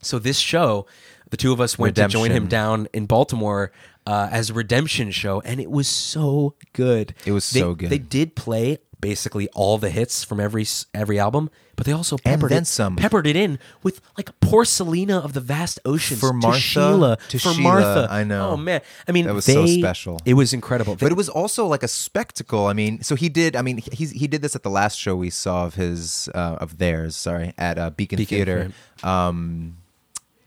[0.00, 0.86] So this show,
[1.30, 3.72] the two of us went to join him down in Baltimore
[4.08, 7.14] uh, as a redemption show, and it was so good.
[7.26, 7.90] It was They- so good.
[7.90, 12.50] They did play basically all the hits from every every album, but they also peppered
[12.50, 12.96] it, some.
[12.96, 17.38] peppered it in with like Porcelina of the Vast Oceans For to Martha, Sheila, to
[17.38, 18.08] for Sheila, Martha.
[18.10, 18.50] I know.
[18.52, 20.20] Oh man, I mean That was so special.
[20.24, 20.96] It was incredible.
[20.96, 22.66] But it was also like a spectacle.
[22.66, 23.54] I mean, so he did.
[23.56, 26.56] I mean, he's he did this at the last show we saw of his uh,
[26.64, 27.14] of theirs.
[27.14, 28.72] Sorry, at uh, Beacon, Beacon, Theater.
[29.04, 29.76] Um,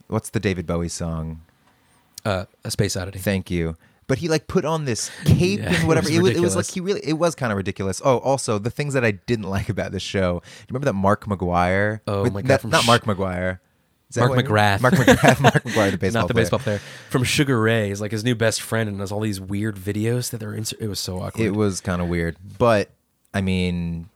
[0.08, 1.40] what's the David Bowie song?
[2.24, 3.18] Uh, a Space Oddity.
[3.18, 3.76] Thank you.
[4.08, 6.08] But he like put on this cape Yeah, and whatever.
[6.08, 8.02] it It was was, it was like he really it was kind of ridiculous.
[8.04, 10.40] Oh, also the things that I didn't like about this show.
[10.40, 12.00] Do you remember that Mark McGuire?
[12.06, 13.60] Oh my God, Not, from not Mark McGuire.
[14.14, 14.80] Mark McGrath.
[14.82, 15.40] Mark McGrath.
[15.40, 16.44] Mark McGuire, the baseball Not the player.
[16.44, 19.40] baseball player from Sugar Ray is like his new best friend and does all these
[19.40, 20.52] weird videos that they're.
[20.52, 21.42] Insert- it was so awkward.
[21.46, 22.90] It was kind of weird, but
[23.32, 24.10] I mean,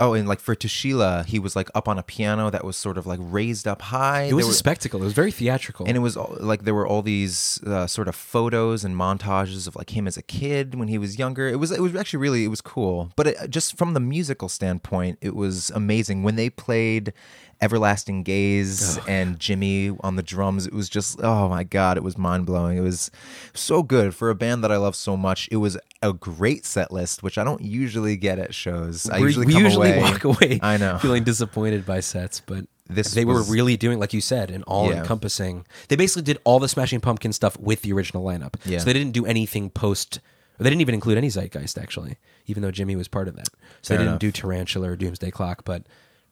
[0.00, 2.76] Oh, and like for To Sheila, he was like up on a piano that was
[2.76, 4.22] sort of like raised up high.
[4.22, 5.00] It was There a were- spectacle.
[5.02, 5.86] It was very theatrical.
[5.86, 9.66] and it was all, like there were all these uh, sort of photos and montages
[9.66, 11.48] of like him as a kid when he was younger.
[11.48, 13.10] It was it was actually really it was cool.
[13.16, 17.12] But it, just from the musical standpoint, it was amazing when they played
[17.60, 20.64] Everlasting Gaze and Jimmy on the drums.
[20.68, 22.78] It was just oh my god, it was mind blowing.
[22.78, 23.10] It was
[23.52, 25.48] so good for a band that I love so much.
[25.50, 29.10] It was a great set list, which I don't usually get at shows.
[29.10, 30.00] I we usually we usually away.
[30.12, 30.98] walk away I know.
[30.98, 34.90] feeling disappointed by sets, but This they were really doing, like you said, an all
[34.90, 35.66] encompassing.
[35.88, 38.54] They basically did all the Smashing Pumpkin stuff with the original lineup.
[38.64, 38.78] Yeah.
[38.78, 40.20] So they didn't do anything post.
[40.58, 43.48] They didn't even include any Zeitgeist actually, even though Jimmy was part of that.
[43.82, 44.20] So Fair they didn't enough.
[44.20, 45.84] do Tarantula or Doomsday Clock, but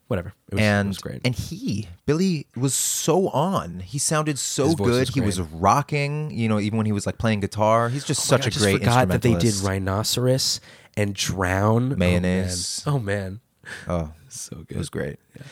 [0.09, 0.35] whatever.
[0.51, 1.21] It was, and it was great.
[1.25, 3.81] and he Billy was so on.
[3.81, 4.87] He sounded so good.
[4.87, 6.31] was he was rocking.
[6.31, 8.49] You know, even when he was like playing guitar, he's just Oh such God, I
[8.49, 9.55] a just great forgot that they did.
[9.57, 10.61] Rhinoceros
[10.97, 11.93] and Drown.
[11.93, 12.83] Oh, Mayonnaise.
[12.87, 13.41] Oh man, oh, man.
[13.89, 14.77] Oh, so good.
[14.77, 15.19] it was great.
[15.37, 15.43] Yeah.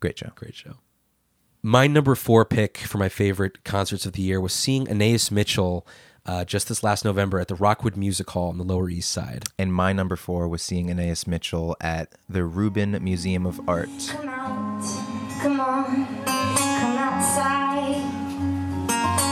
[0.00, 0.30] Great show.
[0.34, 0.74] Great show.
[1.62, 5.86] My number four pick for my favorite concerts of the year was seeing Anais Mitchell
[6.26, 9.44] uh, just this last November at the Rockwood Music Hall on the Lower East Side.
[9.58, 13.88] And my number four was seeing Anais Mitchell at the Rubin Museum of Art.
[14.10, 14.82] Come out,
[15.40, 18.02] come on, come outside.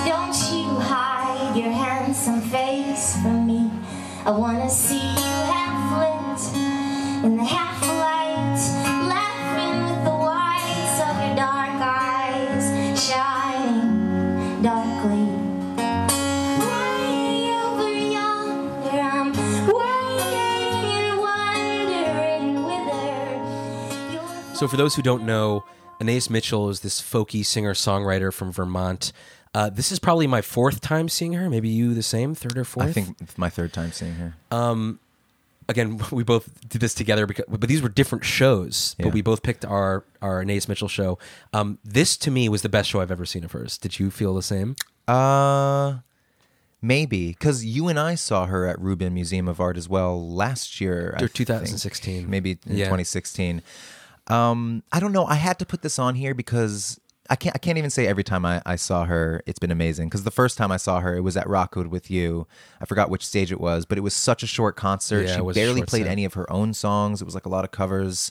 [0.06, 3.70] Don't you hide your handsome face from me.
[4.24, 7.81] I wanna see you half lit in the half
[24.62, 25.64] So, for those who don't know,
[26.00, 29.12] Anais Mitchell is this folky singer songwriter from Vermont.
[29.52, 31.50] Uh, this is probably my fourth time seeing her.
[31.50, 32.86] Maybe you the same, third or fourth.
[32.86, 34.36] I think it's my third time seeing her.
[34.52, 35.00] Um,
[35.68, 38.94] again, we both did this together, because, but these were different shows.
[39.00, 39.06] Yeah.
[39.06, 41.18] But we both picked our our Anais Mitchell show.
[41.52, 43.76] Um, this to me was the best show I've ever seen of hers.
[43.78, 44.76] Did you feel the same?
[45.08, 45.94] Uh
[46.80, 50.80] maybe because you and I saw her at Rubin Museum of Art as well last
[50.80, 51.16] year.
[51.18, 52.14] I Or 2016.
[52.14, 52.28] think.
[52.28, 52.84] maybe in Yeah.
[52.84, 53.60] 2016.
[54.28, 55.24] Um, I don't know.
[55.24, 57.54] I had to put this on here because I can't.
[57.54, 60.08] I can't even say every time I, I saw her, it's been amazing.
[60.08, 62.46] Because the first time I saw her, it was at Rockwood with you.
[62.80, 65.26] I forgot which stage it was, but it was such a short concert.
[65.26, 66.10] Yeah, she barely played set.
[66.10, 67.20] any of her own songs.
[67.20, 68.30] It was like a lot of covers.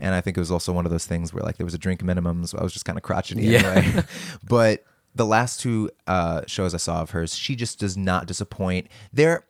[0.00, 1.78] And I think it was also one of those things where like there was a
[1.78, 3.66] drink minimum, so I was just kind of crotchety Yeah.
[3.68, 4.02] anyway.
[4.42, 4.84] but
[5.14, 8.88] the last two uh, shows I saw of hers, she just does not disappoint.
[9.12, 9.44] There,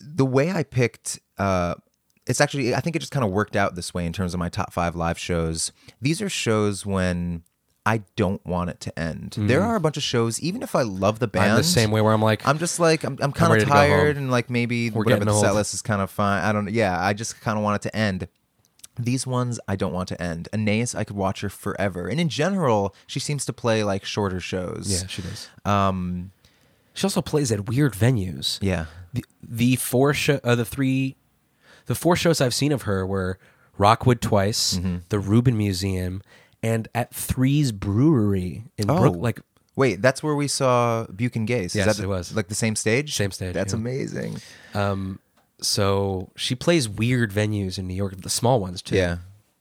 [0.00, 1.74] the way I picked, uh,
[2.28, 4.38] it's actually I think it just kind of worked out this way in terms of
[4.40, 5.72] my top five live shows.
[6.00, 7.42] These are shows when
[7.86, 9.34] I don't want it to end.
[9.38, 11.50] There are a bunch of shows, even if I love the band, Mm.
[11.52, 13.64] I'm the same way where I'm like, I'm just like I'm, I'm kind of to
[13.64, 13.88] go home.
[13.88, 16.44] tired and like maybe We're whatever the set list is kind of fine.
[16.44, 16.66] I don't.
[16.66, 16.70] Know.
[16.70, 18.28] Yeah, I just kind of want it to end.
[19.00, 20.48] These ones I don't want to end.
[20.52, 24.40] Anais, I could watch her forever, and in general, she seems to play like shorter
[24.40, 24.90] shows.
[24.90, 25.48] yeah, she does.
[25.64, 26.32] Um.
[26.94, 28.58] She also plays at weird venues.
[28.60, 28.86] Yeah.
[29.12, 31.14] the, the four show, uh, the three,
[31.88, 33.38] the four shows I've seen of her were
[33.76, 34.96] Rockwood twice, Mm-hmm.
[35.08, 36.22] the Rubin Museum,
[36.62, 38.98] and at Three's Brewery in Oh.
[38.98, 39.16] Brook.
[39.18, 39.40] Like
[39.76, 41.66] Wait, that's where we saw Buchan Gaze.
[41.66, 42.34] Is Yes, that the- it was.
[42.34, 43.14] like the same stage.
[43.14, 43.78] Same stage, That's yeah.
[43.78, 44.38] amazing.
[44.74, 45.20] Um,
[45.60, 48.96] so she plays weird venues in New York, the small ones too.
[48.96, 49.18] Yeah.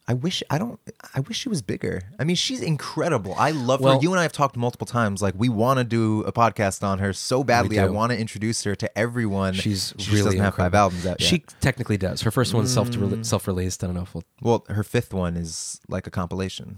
[0.10, 0.80] I wish I don't.
[1.14, 2.02] I wish she was bigger.
[2.18, 3.36] I mean, she's incredible.
[3.38, 4.02] I love Well- her.
[4.02, 5.22] You and I have talked multiple times.
[5.22, 7.78] Like, we want to do a podcast on her so badly.
[7.78, 9.54] I want to introduce her to everyone.
[9.54, 11.22] She's she really doesn't have five albums out.
[11.22, 12.22] She technically does.
[12.22, 13.26] Her first one's self Mm.
[13.26, 13.84] self released.
[13.84, 16.78] I don't know if we'll well, her fifth one is like a compilation.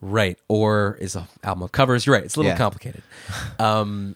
[0.00, 2.06] right or is a album of covers.
[2.06, 2.24] You're right.
[2.24, 2.56] It's a little Yeah.
[2.56, 3.02] complicated.
[3.58, 4.14] Um,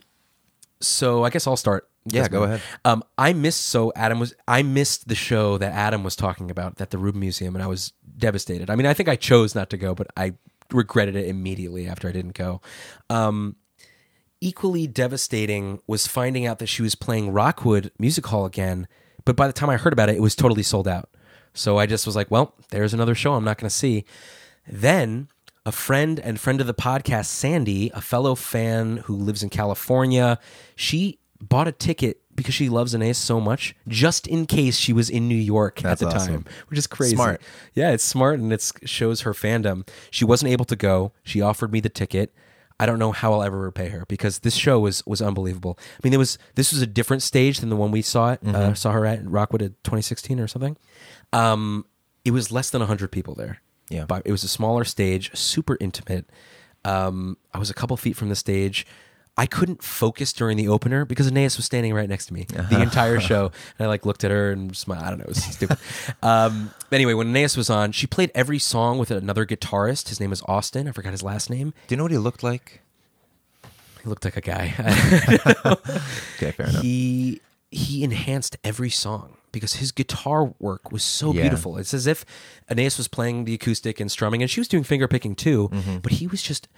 [0.81, 1.89] so I guess I'll start.
[2.05, 2.61] Yeah, go ahead.
[2.85, 6.81] Um, I missed so Adam was I missed the show that Adam was talking about
[6.81, 8.71] at the Rubin Museum, and I was devastated.
[8.71, 10.35] I mean, I think I chose not to go, but I
[10.73, 12.61] regretted it immediately after I didn't go.
[13.09, 13.57] Um,
[14.41, 18.89] equally devastating was finding out that she was playing Rockwood Music Hall again,
[19.25, 21.09] but by the time I heard about it, it was totally sold out.
[21.55, 24.05] So I just was like, well, there's another show I'm not going to see.
[24.67, 25.29] Then
[25.65, 30.39] a friend and friend of the podcast, Sandy, a fellow fan who lives in California,
[30.75, 35.11] she bought a ticket because she loves Anais so much, just in case she was
[35.11, 36.45] in New York That's at the awesome.
[36.45, 37.15] time, which is crazy.
[37.17, 37.43] Smart.
[37.75, 39.87] Yeah, it's smart and it shows her fandom.
[40.11, 41.13] She wasn't able to go.
[41.25, 42.33] She offered me the ticket.
[42.81, 45.79] I don't know how I'll ever repay her because this show was was unbelievable.
[45.79, 48.43] I mean, there was this was a different stage than the one we saw it
[48.43, 48.57] Mm-hmm.
[48.57, 50.77] uh, saw her at Rockwood in 2016 or something.
[51.33, 51.85] Um,
[52.25, 53.61] it was less than 100 people there.
[53.91, 54.07] Yeah.
[54.07, 56.25] but it was a smaller stage, super intimate.
[56.85, 58.87] Um, I was a couple feet from the stage.
[59.37, 62.83] I couldn't focus during the opener because Anais was standing right next to me the
[62.83, 65.03] entire show, and I like looked at her and smiled.
[65.05, 65.79] I don't know, it was stupid.
[66.23, 70.09] um, anyway, when Anais was on, she played every song with another guitarist.
[70.11, 70.87] His name is Austin.
[70.87, 71.73] I forgot his last name.
[71.87, 72.81] Do you know what he looked like?
[74.03, 74.75] He looked like a guy.
[76.37, 76.83] Okay, fair enough.
[76.83, 77.41] he
[77.71, 81.43] he enhanced every song because his guitar work was so Yeah.
[81.43, 81.79] beautiful.
[81.79, 82.25] It's as if
[82.71, 85.69] Anais was playing the acoustic and strumming, and she was doing finger picking too.
[85.73, 85.99] Mm-hmm.
[85.99, 86.69] But he was just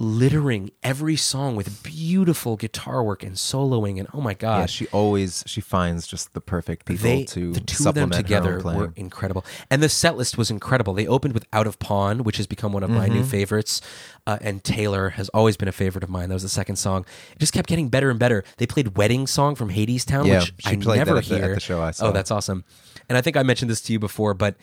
[0.00, 4.60] littering every song with beautiful guitar work and soloing, and oh my god.
[4.60, 8.10] yeah, she always she finds just the perfect people they to the two of them
[8.10, 9.44] together were incredible.
[9.70, 10.94] And the set list was incredible.
[10.94, 13.14] They opened with out of pawn which has become one of my Mm-hmm.
[13.18, 13.80] new favorites
[14.26, 16.28] uh, and Tailor has always been a favorite of mine.
[16.28, 17.04] That was the second song.
[17.32, 18.44] It just kept getting better and better.
[18.58, 21.54] They played wedding song from Hadestown Yeah, which i never at the- at hear.
[21.54, 22.08] the show I saw.
[22.08, 22.64] oh that's awesome.
[23.08, 24.54] And i think i mentioned this to you before but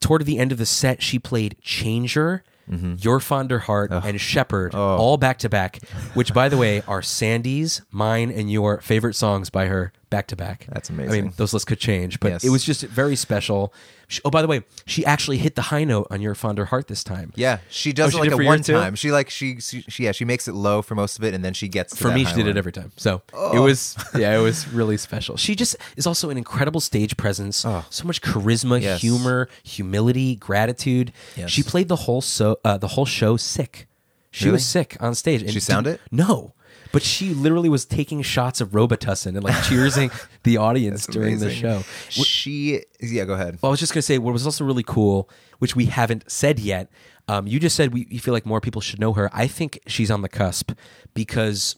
[0.00, 2.94] toward the end of the set she played changer Mm-hmm.
[2.98, 4.96] Your Fonder Heart and Shepherd, Oh.
[4.96, 9.50] all back to back, which, by the way, are Sandy's, mine, and your favorite songs
[9.50, 10.66] by her back to back.
[10.72, 11.12] That's amazing.
[11.12, 12.44] I mean, those lists could change, but Yes.
[12.44, 13.72] it was just very special.
[14.14, 16.88] She, oh, by the way, she actually hit the high note on your fonder heart
[16.88, 17.32] this time.
[17.36, 18.94] Yeah, she does Oh, it she like a one time.
[18.94, 21.44] She like she, she she yeah she makes it low for most of it, and
[21.44, 22.92] then she gets to For me, she did it every time.
[22.96, 23.56] So Oh.
[23.56, 25.36] it was, yeah, it was really special.
[25.36, 27.64] She just is also an incredible stage presence.
[27.64, 27.84] Oh.
[27.90, 28.76] So much charisma, Oh.
[28.76, 29.00] Yes.
[29.00, 31.12] humor, humility, gratitude.
[31.36, 31.50] Yes.
[31.50, 33.88] She played the whole so uh, the whole show sick.
[34.30, 34.54] She Really?
[34.54, 35.42] was sick on stage.
[35.42, 36.00] And She sound it?
[36.10, 36.54] No.
[36.94, 40.10] But she literally was taking shots of Robitussin and like cheersing
[40.44, 41.60] the audience during the Amazing.
[41.62, 41.82] show.
[42.08, 43.58] She yeah, go ahead.
[43.60, 45.28] Well, I was just going to say what was also really cool,
[45.58, 46.88] which we haven't said yet.
[47.28, 49.28] Um, you just said we you feel like more people should know her.
[49.34, 50.72] I think she's on the cusp
[51.14, 51.76] because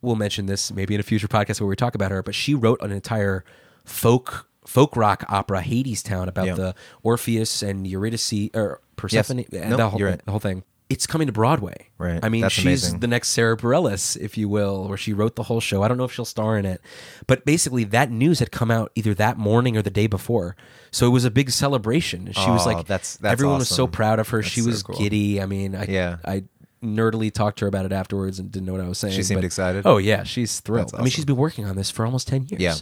[0.00, 2.22] we'll mention this maybe in a future podcast where we talk about her.
[2.22, 3.44] But she wrote an entire
[3.84, 6.54] folk folk rock opera, Hadestown, about Yeah.
[6.54, 9.44] the Orpheus and Eurydice or Persephone.
[9.52, 10.24] and the whole, you're right.
[10.24, 10.62] the whole thing.
[10.92, 11.88] It's coming to Broadway.
[11.98, 12.20] Right.
[12.22, 13.00] I mean, That's she's amazing.
[13.00, 15.82] the next Sara Bareilles, if you will, where she wrote the whole show.
[15.82, 16.80] I don't know if she'll star in it,
[17.26, 20.56] but basically that news had come out either that morning or the day before,
[20.90, 22.30] so it was a big celebration.
[22.32, 24.42] She was Oh, like, that's- that's everyone was so proud of her.
[24.42, 24.96] That's she so was cool.
[24.96, 25.40] giddy.
[25.40, 26.16] I mean, I, Yeah.
[26.24, 26.44] I
[26.82, 29.14] nerdily talked to her about it afterwards and didn't know what I was saying.
[29.14, 29.86] She seemed but- excited?
[29.86, 30.88] Oh yeah, she's thrilled.
[30.90, 32.60] That's I mean, she's been working on this for almost ten years.
[32.60, 32.74] Yeah.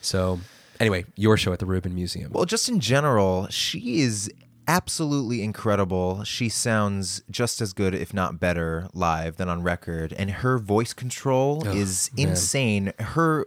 [0.00, 0.38] So
[0.78, 2.30] anyway, your show at the Rubin Museum.
[2.32, 4.30] Well, just in general, she is
[4.68, 6.22] absolutely incredible.
[6.24, 10.92] She sounds just as good, if not better, live than on record, and her voice
[10.92, 12.28] control is man.
[12.28, 12.92] insane.
[13.00, 13.46] Her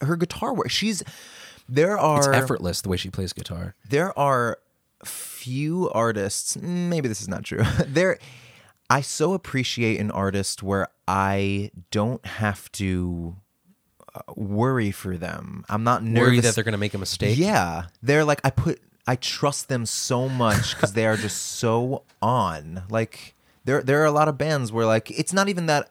[0.00, 0.70] her guitar work.
[0.70, 1.04] She's
[1.68, 3.74] there are it's effortless the way she plays guitar.
[3.88, 4.58] there are
[5.04, 8.18] few artists mm, maybe this is not true there
[8.90, 13.36] i so appreciate an artist where i don't have to
[14.14, 17.38] uh, worry for them i'm not nervous Worry that they're going to make a mistake.
[17.38, 22.02] yeah they're like i put i trust them so much because they are just so
[22.20, 23.34] on like
[23.64, 25.90] there there are a lot of bands where like it's not even that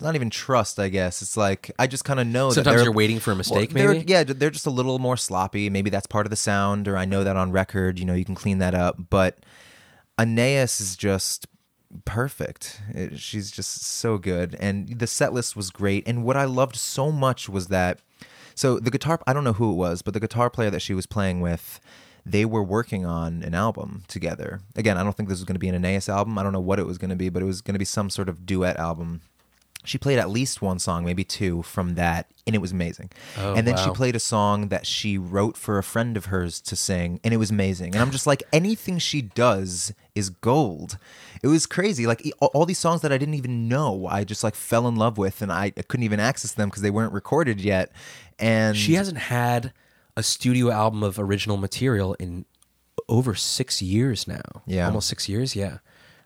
[0.00, 2.84] not even trust i guess it's like i just kind of know that Sometimes they're-
[2.84, 4.04] you're waiting for a mistake, they're- maybe?
[4.10, 7.04] yeah they're just a little more sloppy maybe that's part of the sound or i
[7.04, 9.38] know that on record you know you can clean that up but
[10.18, 11.46] Anais is just
[12.04, 12.80] perfect.
[12.94, 16.06] It- she's just so good, and the set list was great.
[16.06, 18.00] And what I loved so much was that,
[18.54, 20.94] so the guitar, I don't know who it was, but the guitar player that she
[20.94, 21.80] was playing with,
[22.30, 24.60] they were working on an album together.
[24.76, 26.38] Again, I don't think this was going to be an Anais album.
[26.38, 27.84] I don't know what it was going to be, but it was going to be
[27.84, 29.22] some sort of duet album.
[29.82, 33.10] She played at least one song, maybe two from that, and it was amazing.
[33.38, 36.60] Oh, and then she played a song that she wrote for a friend of hers
[36.60, 37.94] to sing, and it was amazing.
[37.94, 40.98] And I'm just like, anything she does is gold.
[41.42, 42.06] It was crazy.
[42.06, 45.16] Like all these songs that I didn't even know, I just like fell in love
[45.16, 47.90] with, and I couldn't even access them because they weren't recorded yet.
[48.38, 49.72] And She hasn't had
[50.20, 52.44] a studio album of original material in
[53.08, 54.62] over six years now.
[54.66, 54.86] Yeah.
[54.86, 55.56] Almost six years.
[55.56, 55.78] Yeah.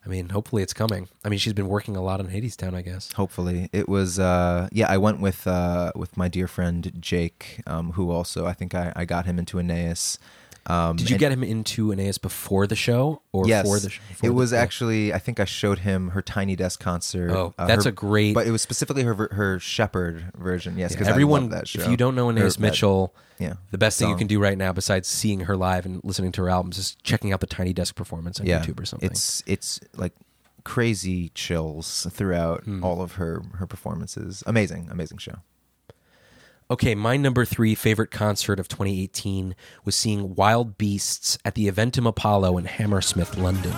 [0.04, 1.08] I mean, hopefully it's coming.
[1.24, 3.12] I mean, she's been working a lot on Hadestown, I guess.
[3.12, 4.18] Hopefully, it was.
[4.18, 8.52] Uh, yeah, I went with uh, with my dear friend Jake, um, who also I
[8.52, 10.18] think I, I got him into Anais.
[10.66, 14.00] Um, Did you get him into Anais before the show or yes, for the show?
[14.22, 15.12] it was actually.
[15.12, 17.30] I think I showed him her Tiny Desk concert.
[17.30, 20.78] Oh, uh, that's her- a great- But it was specifically her her Shepherd version.
[20.78, 21.82] Yes, because Everyone, that show.
[21.82, 24.56] if you don't know Anais that- Mitchell, yeah, the best thing you can do right
[24.56, 27.72] now, besides seeing her live and listening to her albums, is checking out the Tiny
[27.74, 29.10] Desk performance on yeah, YouTube or something.
[29.10, 30.14] It's it's like
[30.64, 32.82] crazy chills throughout Hmm.
[32.82, 34.42] all of her her performances.
[34.46, 35.36] Amazing, amazing show.
[36.70, 39.54] Okay, my number three favorite concert of 2018
[39.84, 43.74] was seeing Wild Beasts at the Eventim Apollo in Hammersmith, London.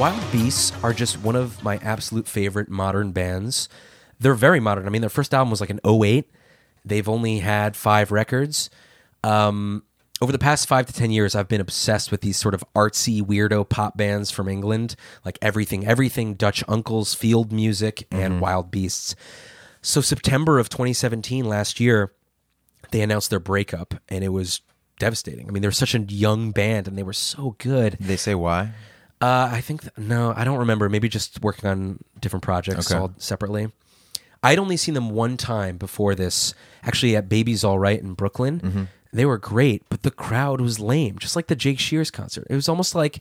[0.00, 3.68] Wild Beasts are just one of my absolute favorite modern bands.
[4.18, 4.86] They're very modern.
[4.86, 6.24] I mean, their first album was like an 08.
[6.86, 8.70] They've only had five records.
[9.22, 9.82] Um,
[10.22, 13.20] over the past five to 10 years, I've been obsessed with these sort of artsy,
[13.20, 19.14] weirdo pop bands from England, like everything, everything Dutch Uncles, Field Music, and Wild Beasts.
[19.82, 22.14] So, September of 2017, last year,
[22.90, 24.62] they announced their breakup, and it was
[24.98, 25.46] devastating.
[25.46, 27.98] I mean, they're such a young band, and they were so good.
[28.00, 28.72] They say why?
[29.20, 30.88] Uh, I think th- no, I don't remember.
[30.88, 32.98] Maybe just working on different projects Okay.
[32.98, 33.70] all separately.
[34.42, 38.60] I'd only seen them one time before this, actually at Baby's All Right in Brooklyn.
[38.60, 38.82] Mm-hmm.
[39.12, 42.46] They were great, but the crowd was lame, just like the Jake Shears concert.
[42.48, 43.20] It was almost like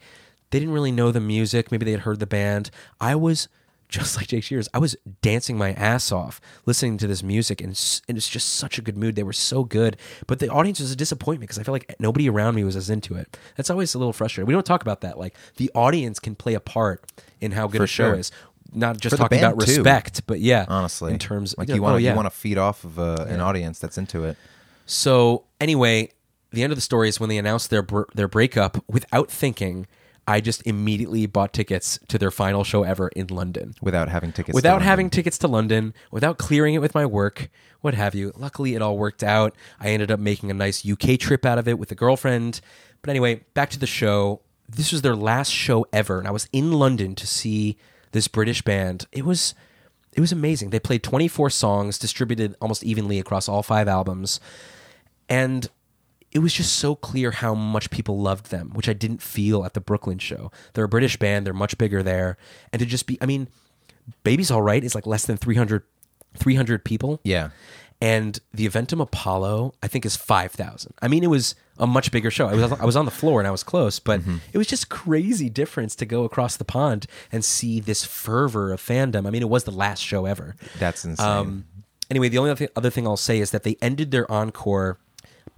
[0.51, 1.71] they didn't really know the music.
[1.71, 2.71] Maybe they had heard the band.
[3.01, 3.49] I was
[3.89, 4.69] just like Jake Shears.
[4.73, 8.53] I was dancing my ass off listening to this music, and it's, and it's just
[8.53, 9.15] such a good mood.
[9.15, 12.29] They were so good, but the audience was a disappointment because I feel like nobody
[12.29, 13.37] around me was as into it.
[13.57, 14.47] That's always a little frustrating.
[14.47, 15.17] We don't talk about that.
[15.17, 17.11] Like the audience can play a part
[17.41, 18.15] in how good For a show sure.
[18.19, 18.31] is.
[18.71, 19.65] Not just For talking about too.
[19.65, 22.11] respect, but yeah, Honestly, in terms like you want oh, to yeah.
[22.11, 24.37] you want to feed off of uh, an audience that's into it.
[24.85, 26.11] So anyway,
[26.51, 28.83] the end of the story is when they announced their br- their breakup.
[28.87, 29.87] Without thinking,
[30.29, 33.73] I just immediately bought tickets to their final show ever in London.
[33.81, 34.53] Without having tickets.
[34.53, 34.87] to Without London.
[34.87, 37.49] having tickets to London, without clearing it with my work,
[37.81, 38.31] what have you.
[38.37, 39.55] Luckily, it all worked out.
[39.79, 42.61] I ended up making a nice UK trip out of it with a girlfriend.
[43.01, 44.41] But anyway, back to the show.
[44.69, 47.75] This was their last show ever, and I was in London to see
[48.11, 49.07] this British band.
[49.11, 49.55] It was
[50.13, 50.69] it was amazing.
[50.69, 54.39] They played 24 songs distributed almost evenly across all five albums.
[55.27, 55.69] And
[56.31, 59.73] it was just so clear how much people loved them, which I didn't feel at
[59.73, 60.51] the Brooklyn show.
[60.73, 62.37] They're a British band, they're much bigger there.
[62.71, 63.47] And to just be, I mean,
[64.23, 65.83] Baby's All Right is like less than 300,
[66.37, 67.19] 300 people.
[67.23, 67.49] Yeah.
[68.01, 70.93] And the Eventim Apollo, I think, is 5,000.
[71.01, 72.47] I mean, it was a much bigger show.
[72.47, 74.21] I was, I was on the floor and I was close, but
[74.53, 78.81] it was just crazy difference to go across the pond and see this fervor of
[78.81, 79.27] fandom.
[79.27, 80.55] I mean, it was the last show ever.
[80.77, 81.27] That's insane.
[81.27, 81.65] Um,
[82.09, 84.99] anyway, the only other thing I'll say is that they ended their encore,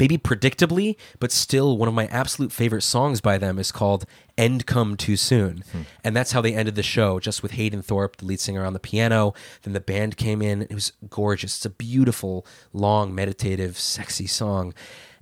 [0.02, 4.04] maybe predictably, but still one of my absolute favorite songs by them is called
[4.36, 5.82] "End Come Too Soon," hmm.
[6.04, 8.74] and that's how they ended the show, just with Hayden Thorpe, the lead singer, on
[8.74, 9.36] the piano.
[9.62, 11.58] Then the band came in; it was gorgeous.
[11.58, 14.74] It's a beautiful, long, meditative, sexy song,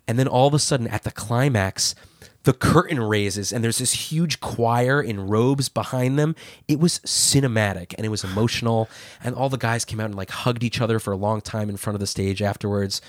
[0.08, 1.94] and then all of a sudden, at the climax.
[2.44, 6.36] The curtain raises and there's this huge choir in robes behind them.
[6.70, 8.90] It was cinematic and it was emotional.
[9.22, 11.70] And all the guys came out and like hugged each other for a long time
[11.70, 13.02] in front of the stage afterwards.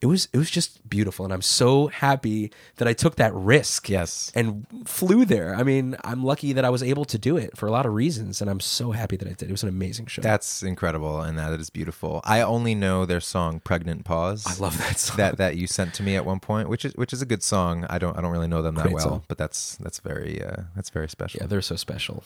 [0.00, 3.88] It was it was just beautiful, and I'm so happy that I took that risk.
[3.88, 4.30] Yes.
[4.34, 5.54] and flew there.
[5.54, 7.94] I mean, I'm lucky that I was able to do it for a lot of
[7.94, 9.48] reasons, and I'm so happy that I did.
[9.48, 10.22] It was an amazing show.
[10.22, 12.20] That's incredible, and that is beautiful.
[12.24, 15.16] I only know their song "Pregnant Pause." I love that song.
[15.16, 17.42] that that you sent to me at one point, which is which is a good
[17.42, 17.86] song.
[17.88, 19.24] I don't I don't really know them that Great well, song.
[19.28, 21.40] but that's that's very uh, that's very special.
[21.40, 22.22] yeah, they're so special.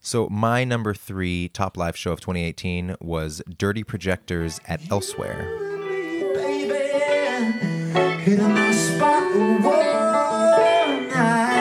[0.00, 5.83] So my number three top live show of 2018 was Dirty Projectors at Elsewhere.
[8.24, 11.53] Hit on my spot one night.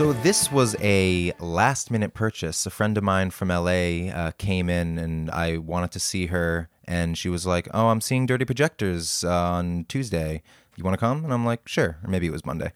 [0.00, 2.64] So this was a last minute purchase.
[2.64, 6.70] A friend of mine from LA uh, came in, and I wanted to see her,
[6.86, 10.40] and she was like, "Oh, I'm seeing Dirty Projectors uh, on Tuesday.
[10.76, 12.72] You want to come?" And I'm like, "Sure." Or maybe it was Monday.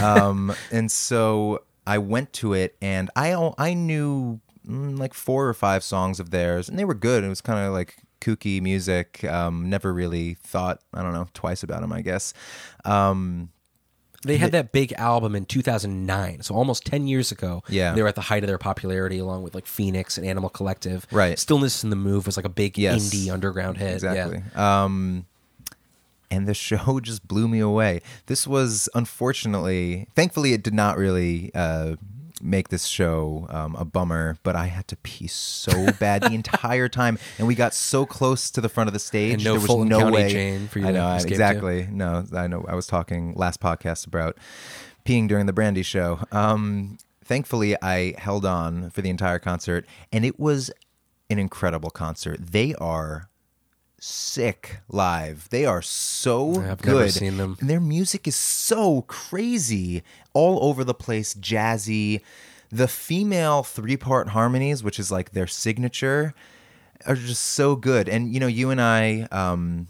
[0.00, 5.54] Um, and so I went to it, and I I knew mm, like four or
[5.54, 7.24] five songs of theirs, and they were good.
[7.24, 9.24] It was kind of like kooky music.
[9.24, 11.92] Um, never really thought I don't know twice about them.
[11.92, 12.34] I guess.
[12.84, 13.50] Um,
[14.24, 17.62] They had that big album in 2009, so almost 10 years ago.
[17.68, 17.94] Yeah.
[17.94, 21.06] They were at the height of their popularity along with like Phoenix and Animal Collective.
[21.12, 21.38] Right.
[21.38, 23.10] Stillness Is the Move was like a big Yes.
[23.14, 23.94] indie underground hit.
[23.94, 24.42] Exactly.
[24.56, 25.26] Um,
[26.32, 28.02] and the show just blew me away.
[28.26, 31.94] This was unfortunately, thankfully, it did not really uh,
[32.42, 34.38] make this show um, a bummer.
[34.42, 38.50] But I had to pee so bad the entire time, and we got so close
[38.52, 39.34] to the front of the stage.
[39.34, 40.30] And no there was Fulton no County way.
[40.32, 41.34] chain for you I to know escape to.
[41.34, 41.88] exactly.
[41.90, 42.64] No, I know.
[42.68, 44.36] I was talking last podcast about
[45.04, 46.20] peeing during the Brandy show.
[46.32, 50.70] Um, thankfully, I held on for the entire concert, and it was
[51.30, 52.38] an incredible concert.
[52.40, 53.28] They are
[53.98, 55.48] sick live.
[55.50, 56.64] They are so good.
[56.64, 56.92] I've good.
[56.92, 57.56] never seen them.
[57.60, 62.20] And their music is so crazy, all over the place, jazzy.
[62.70, 66.34] The female three-part harmonies, which is like their signature,
[67.06, 68.08] are just so good.
[68.08, 69.88] And you know, you and I um,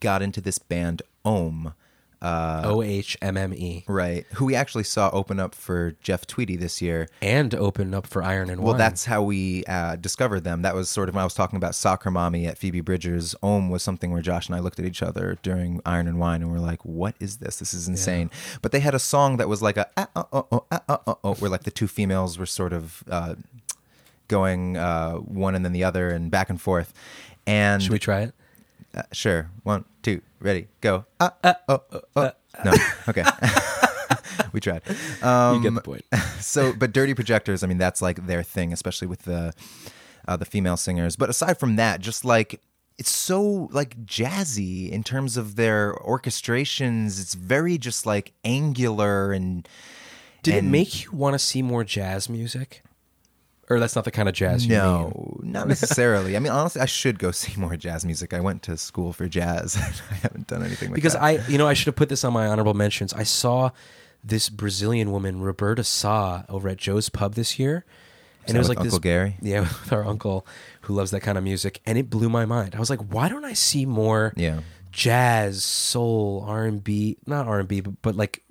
[0.00, 1.74] got into this band Ohm
[2.22, 4.26] O H M M E, right?
[4.34, 7.08] Who we actually saw open up for Jeff Tweedy this year.
[7.22, 8.66] and open up for Iron and Wine.
[8.66, 10.62] Well, that's how we uh, discovered them.
[10.62, 13.34] That was sort of when I was talking about Soccer Mommy at Phoebe Bridgers.
[13.42, 16.42] Ohm was something where Josh and I looked at each other during Iron and Wine
[16.42, 17.56] and we're like, what is this?
[17.56, 18.30] This is insane.
[18.60, 21.00] But they had a song that was like a, ah, oh, oh, oh, ah, oh,
[21.06, 23.34] oh, oh, where like the two females were sort of uh,
[24.28, 26.92] going uh, one and then the other and back and forth.
[27.46, 28.34] And Should we try it?
[28.94, 29.50] Uh, sure.
[29.62, 31.04] One, two, ready, go.
[31.20, 32.30] Ah, oh, oh, oh.
[32.64, 32.72] no.
[33.08, 33.24] Okay.
[34.52, 34.82] we tried.
[35.22, 36.04] Um, You get the point.
[36.40, 39.52] so, but Dirty Projectors, I mean, that's like their thing, especially with the
[40.26, 41.16] uh, the female singers.
[41.16, 42.60] But aside from that, just like
[42.98, 47.20] it's so like jazzy in terms of their orchestrations.
[47.20, 49.66] It's very just like angular and
[50.42, 52.82] Did it make you want to see more jazz music?
[53.70, 54.78] Or that's not the kind of jazz you mean?
[54.78, 56.36] no, not necessarily.
[56.36, 58.34] I mean, honestly, I should go see more jazz music.
[58.34, 59.76] I went to school for jazz.
[60.10, 61.22] I haven't done anything with because that.
[61.22, 63.12] I, you know, I should have put this on my honorable mentions.
[63.12, 63.70] I saw
[64.24, 67.84] this Brazilian woman, Roberta Sá, over at Joe's Pub this year,
[68.46, 69.36] and it was with like Uncle this, Gary?
[69.40, 70.44] yeah, with our uncle
[70.82, 72.74] who loves that kind of music, and it blew my mind.
[72.74, 74.60] I was like, why don't I see more Yeah.
[74.90, 78.42] jazz, soul, R and B, not R and B, but, but like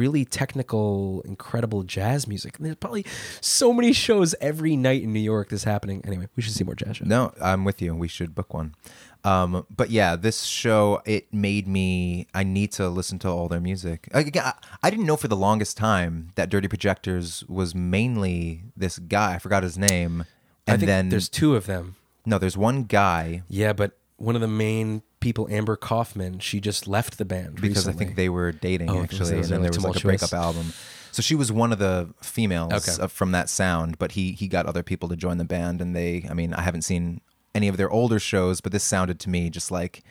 [0.00, 2.56] really technical, incredible jazz music.
[2.56, 3.04] And there's probably
[3.42, 6.02] so many shows every night in New York that's happening.
[6.06, 7.06] Anyway, we should see more jazz shows.
[7.06, 7.94] No, I'm with you.
[7.94, 8.74] We should book one.
[9.22, 12.26] Um, but yeah, this show it made me.
[12.32, 14.08] I need to listen to all their music.
[14.12, 18.98] Again, I, I didn't know for the longest time that Dirty Projectors was mainly this
[18.98, 19.34] guy.
[19.34, 20.24] I forgot his name.
[20.66, 21.96] I And then there's two of them.
[22.24, 26.86] no, there's one guy Yeah, but one of the main people, Amber Coffman, she just
[26.86, 29.84] left the band because I think they were dating Oh, actually, and then there was
[29.84, 30.72] like a breakup album.
[31.12, 33.08] So she was one of the females Okay.
[33.08, 36.26] from that sound, but he he got other people to join the band, and they.
[36.30, 37.20] I mean, I haven't seen
[37.54, 40.04] any of their older shows, but this sounded to me just like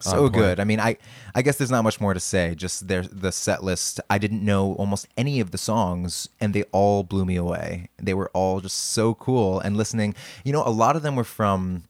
[0.00, 0.60] so good.
[0.60, 0.96] I mean, I
[1.34, 2.54] I guess there's not much more to say.
[2.54, 4.00] Just their the set list.
[4.08, 7.88] I didn't know almost any of the songs, and they all blew me away.
[7.98, 9.58] They were all just so cool.
[9.60, 10.14] And listening,
[10.44, 11.84] you know, a lot of them were from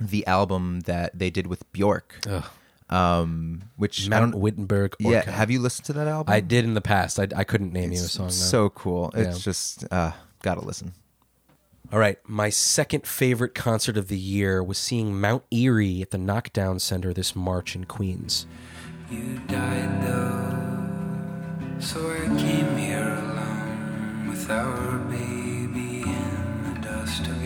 [0.00, 2.44] the album that they did with Bjork, Ugh.
[2.90, 4.40] um, which I Mount don't.
[4.40, 4.96] Wittenberg.
[4.98, 6.32] Yeah, have you listened to that album?
[6.32, 7.18] I did in the past.
[7.20, 8.26] I, I couldn't name you a It's song.
[8.26, 8.32] Though.
[8.32, 9.10] so cool.
[9.14, 9.42] It's Yeah.
[9.42, 10.12] just uh,
[10.42, 10.92] gotta listen.
[11.92, 16.16] All right, my second favorite concert of the year was seeing Mount Eerie at the
[16.16, 18.46] Knockdown Center this March in Queens.
[19.10, 27.41] You died though, so I came here alone with our baby in the dust of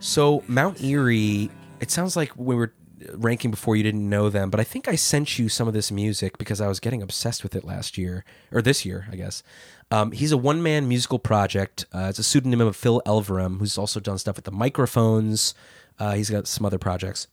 [0.00, 1.50] So Mount Eerie,
[1.80, 2.72] it sounds like we were
[3.12, 5.92] ranking before you didn't know them, but I think I sent you some of this
[5.92, 9.42] music because I was getting obsessed with it last year or this year, I guess.
[9.90, 11.84] Um, he's a one man musical project.
[11.92, 15.54] Uh, it's a pseudonym of Phil Elverum, who's also done stuff with the microphones.
[15.98, 17.28] Uh, he's got some other projects.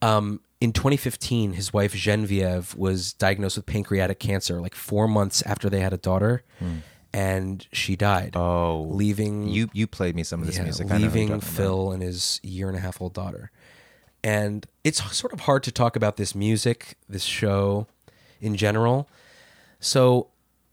[0.00, 5.68] Um, in 2015, his wife Genevieve was diagnosed with pancreatic cancer, like four months after
[5.68, 6.42] they had a daughter,
[7.12, 8.36] and she died.
[8.36, 8.86] Oh.
[8.88, 10.88] leaving You you played me some of this yeah, music.
[10.90, 11.40] Leaving.
[11.40, 13.50] Phil and his year and a half old daughter.
[14.24, 17.86] And it's sort of hard to talk about this music, this show
[18.40, 19.08] in general.
[19.78, 20.28] So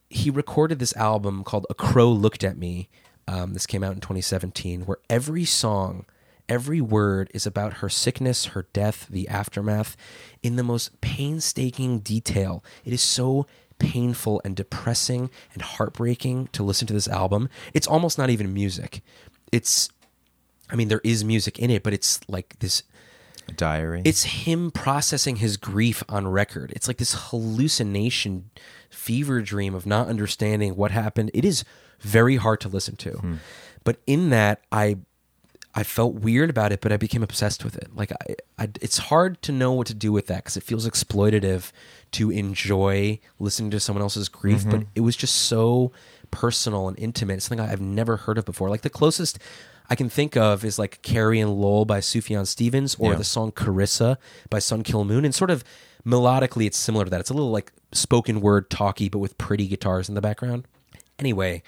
[0.10, 2.90] he recorded this album called A Crow Looked at Me.
[3.28, 6.06] Um, this came out in 2017, where every song,
[6.50, 9.96] every word is about her sickness, her death, the aftermath
[10.41, 12.64] in the most painstaking detail.
[12.86, 13.48] It is so
[13.80, 17.50] painful and depressing and heartbreaking to listen to this album.
[17.74, 19.02] It's almost not even music.
[19.52, 19.89] It's,
[20.70, 22.84] I mean, there is music in it, but it's like this
[23.58, 24.02] Diary.
[24.06, 26.72] it's him processing his grief on record.
[26.76, 28.52] It's like this hallucination,
[28.89, 31.32] fever dream of not understanding what happened.
[31.34, 31.66] It is
[32.00, 33.12] very hard to listen to.
[33.12, 33.36] Hmm.
[33.84, 34.98] But in that, I
[35.76, 37.96] I felt weird about it, but I became obsessed with it.
[37.96, 40.88] Like I, I it's hard to know what to do with that because it feels
[40.88, 41.72] exploitative
[42.12, 44.90] to enjoy listening to someone else's grief, but mm-hmm.
[44.96, 45.92] it was just so
[46.30, 47.36] personal and intimate.
[47.36, 48.70] It's something I've never heard of before.
[48.70, 49.40] Like the closest
[49.90, 53.18] I can think of is like Carrie and Lowell by Sufjan Stevens or Yeah.
[53.18, 54.18] the song Carissa
[54.50, 55.26] by Sun Kil Moon.
[55.26, 55.64] And sort of
[56.06, 57.20] melodically, it's similar to that.
[57.20, 60.66] It's a little like spoken word talky, but with pretty guitars in the background.
[61.20, 61.62] Anyway,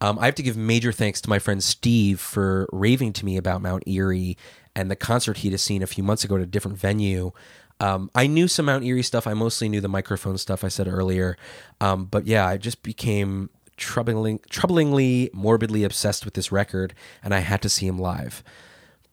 [0.00, 3.36] um, I have to give major thanks to my friend Steve for raving to me
[3.36, 4.36] about Mount Eerie
[4.74, 7.32] and the concert he'd seen a few months ago at a different venue.
[7.80, 9.26] Um, I knew some Mount Eerie stuff.
[9.26, 11.36] I mostly knew the microphone stuff I said earlier.
[11.80, 17.40] Um, but yeah, I just became troubling, troublingly, morbidly obsessed with this record, and I
[17.40, 18.42] had to see him live.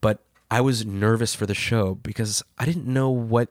[0.01, 0.19] But
[0.49, 3.49] I was nervous for the show because I didn't know what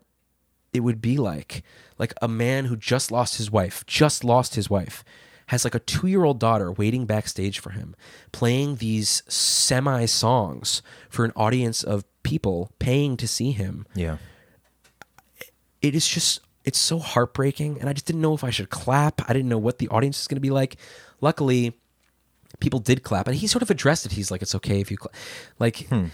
[0.73, 1.63] it would be like.
[1.99, 5.05] Like a man who just lost his wife, just lost his wife,
[5.53, 7.95] has like a two year old daughter waiting backstage for him,
[8.33, 10.81] playing these semi songs
[11.11, 13.87] for an audience of people paying to see him.
[13.95, 14.17] Yeah.
[15.83, 17.79] It is just, it's so heartbreaking.
[17.81, 19.29] And I just didn't know if I should clap.
[19.29, 20.77] I didn't know what the audience is going to be like.
[21.21, 21.75] Luckily,
[22.59, 24.97] people did clap and he sort of addressed it he's like it's okay if you
[24.97, 25.11] cla
[25.59, 26.05] like hmm.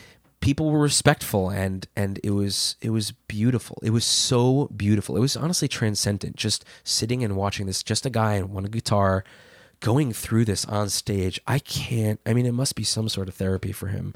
[0.41, 3.79] People were respectful and and it was it was beautiful.
[3.83, 5.17] It was so beautiful.
[5.17, 9.25] It was honestly transcendent just sitting and watching this just a guy and one guitar
[9.81, 11.41] going through this on stage.
[11.47, 14.15] I can't i mean it must be some sort of therapy for him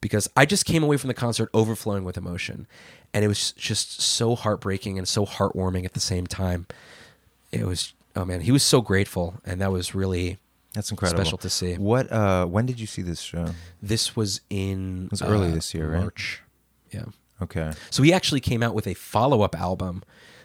[0.00, 2.66] because i just came away from the concert overflowing with emotion.
[3.12, 6.66] And it was just so heartbreaking and so heartwarming at the same time.
[7.52, 9.40] It was oh man he was so grateful.
[9.44, 10.38] And that was really
[10.74, 11.24] That's incredible.
[11.24, 11.74] Special to see.
[11.74, 12.10] What?
[12.12, 13.46] Uh, when did you see this show?
[13.80, 15.06] This was in.
[15.06, 16.00] It was early this year, right?
[16.00, 16.42] March.
[16.90, 17.04] Yeah.
[17.40, 17.72] Okay.
[17.90, 20.02] So he actually came out with a follow up album.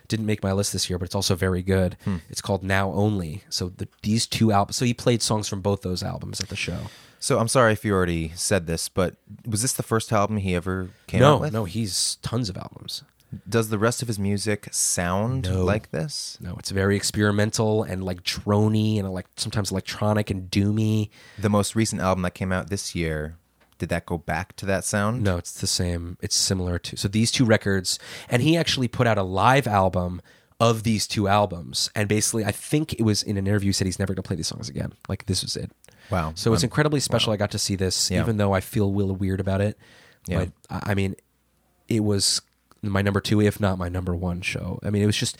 [0.07, 1.97] Didn't make my list this year, but it's also very good.
[2.03, 2.17] Hmm.
[2.29, 3.43] It's called Now Only.
[3.49, 4.77] So the, these two albums.
[4.77, 6.77] So he played songs from both those albums at the show.
[7.19, 9.15] So I'm sorry if you already said this, but
[9.45, 11.53] was this the first album he ever came no, out with?
[11.53, 13.03] no, he's tons of albums.
[13.47, 15.63] Does the rest of his music sound No.
[15.63, 16.37] like this?
[16.41, 21.09] No, it's very experimental and like drony and like sometimes electronic and doomy.
[21.37, 23.37] The most recent album that came out this year,
[23.77, 25.23] did that go back to that sound?
[25.23, 26.17] No, it's the same.
[26.21, 27.99] It's similar to so these two records,
[28.29, 30.21] and he actually put out a live album
[30.59, 33.99] of these two albums, and basically, I think it was in an interview said he's
[33.99, 34.91] never going to play these songs again.
[35.07, 35.71] Like this was it.
[36.09, 36.33] Wow.
[36.35, 37.31] So it's Um, incredibly special.
[37.31, 38.21] I got to see this, Yeah.
[38.21, 39.77] even though I feel a little weird about it.
[40.25, 40.39] Yeah.
[40.39, 41.15] But I I mean,
[41.87, 42.41] it was
[42.81, 44.79] my number two, if not my number one show.
[44.83, 45.37] I mean, it was just.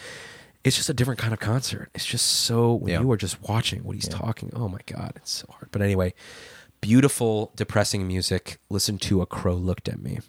[0.62, 1.90] It's just a different kind of concert.
[1.96, 3.00] It's just so when Yeah.
[3.00, 4.52] you are just watching what he's talking.
[4.54, 5.70] Oh my god, it's so hard.
[5.72, 6.14] But anyway,
[6.82, 8.58] beautiful, depressing music.
[8.70, 10.20] Listen to a crow looked at me.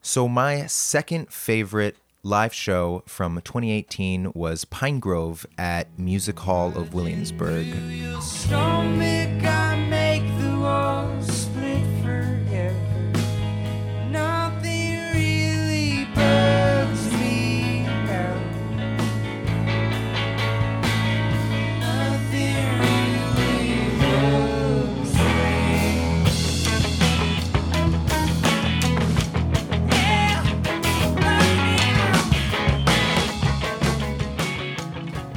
[0.00, 7.66] So my second favorite live show from 2018 was Pinegrove at Music Hall of Williamsburg.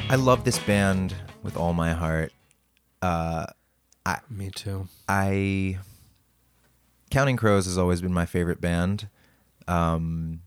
[0.10, 2.32] I love this band with all my heart.
[4.30, 4.88] Me too.
[5.10, 5.78] I
[7.10, 9.08] Counting Crows has always been my favorite band.
[9.68, 10.42] Um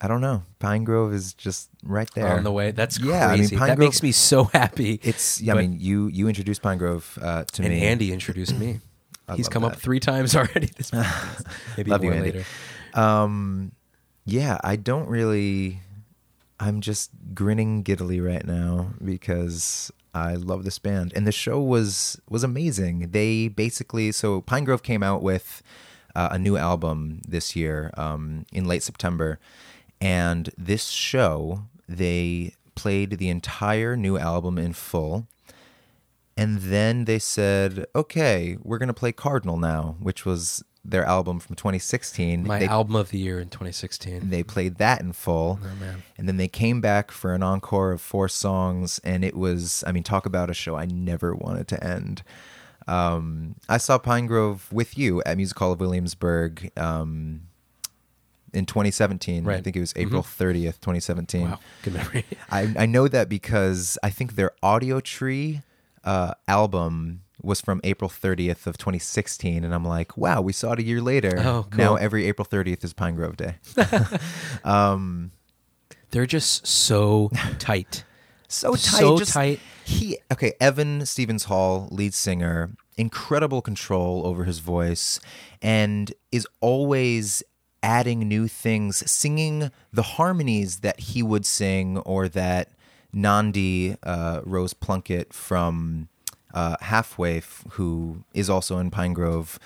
[0.00, 0.42] I don't know.
[0.60, 2.36] Pinegrove is just right there.
[2.36, 2.72] On the way.
[2.72, 3.12] That's crazy.
[3.12, 4.98] Yeah, I mean, Pine that Grove- makes me so happy.
[5.02, 7.76] It's yeah, But- I mean, you you introduced Pinegrove uh, to and me.
[7.78, 8.80] And Andy introduced me.
[9.36, 10.66] He's love come up three times already.
[10.76, 11.46] This podcast.
[11.76, 12.32] maybe Love you, more Andy.
[12.32, 12.44] later.
[12.94, 13.72] Um,
[14.24, 15.80] yeah, I don't really.
[16.62, 22.20] I'm just grinning giddily right now because I love this band, and the show was
[22.30, 23.10] was amazing.
[23.10, 25.60] They basically so Pinegrove came out with
[26.14, 29.40] uh, a new album this year um, in late September,
[30.00, 35.26] and this show they played the entire new album in full.
[36.36, 41.54] And then they said, "Okay, we're gonna play Cardinal now," which was their album from
[41.54, 42.44] 2016.
[42.46, 44.30] My They- album of the year in 2016.
[44.30, 45.60] they played that in full.
[45.62, 46.02] Oh, man.
[46.18, 48.98] And then they came back for an encore of four songs.
[49.04, 52.22] And it was, I mean, talk about a show I never wanted to end.
[52.88, 57.42] Um, I saw Pinegrove with you at Music Hall of Williamsburg um,
[58.52, 59.48] in 2017.
[59.48, 61.42] I think it was April 30th, 2017.
[61.42, 62.24] Wow, good memory.
[62.50, 65.62] I, I know that because I think their Audiotree
[66.02, 70.78] uh, album was from April 30th of 2016, and I'm like, wow, we saw it
[70.78, 71.34] a year later.
[71.38, 71.78] Oh, cool.
[71.78, 73.56] Now every April 30th is Pinegrove Day.
[76.10, 78.04] They're just so tight.
[78.48, 79.60] so tight, So just- tight.
[79.84, 85.18] He okay, Evan Stevens Hall, lead singer, incredible control over his voice,
[85.60, 87.42] and is always
[87.82, 92.68] adding new things, singing the harmonies that he would sing, or that
[93.12, 96.08] Nandi uh, Rose Plunkett from
[96.54, 99.58] uh, Half Waif, f- who is also in Pinegrove.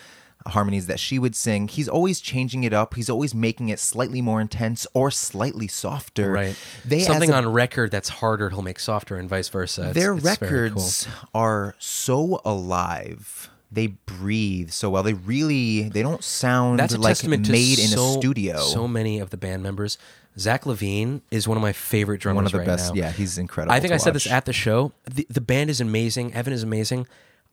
[0.48, 1.66] Harmonies that she would sing.
[1.66, 2.94] He's always changing it up.
[2.94, 6.30] He's always making it slightly more intense or slightly softer.
[6.30, 6.56] Right.
[6.84, 9.80] They Something a on record that's harder, he'll make softer, and vice versa.
[9.90, 10.76] It's- their it's very cool.
[10.76, 16.98] records are so alive they breathe so well they really they don't sound That's a
[16.98, 19.98] like testament to made in so, a studio So many of the band members.
[20.38, 23.00] Zach Levine is one of my favorite drummers one of the right best now.
[23.00, 24.92] yeah he's incredible I think I said this at the show.
[25.04, 26.34] The, the band is amazing.
[26.34, 27.06] Evan is amazing.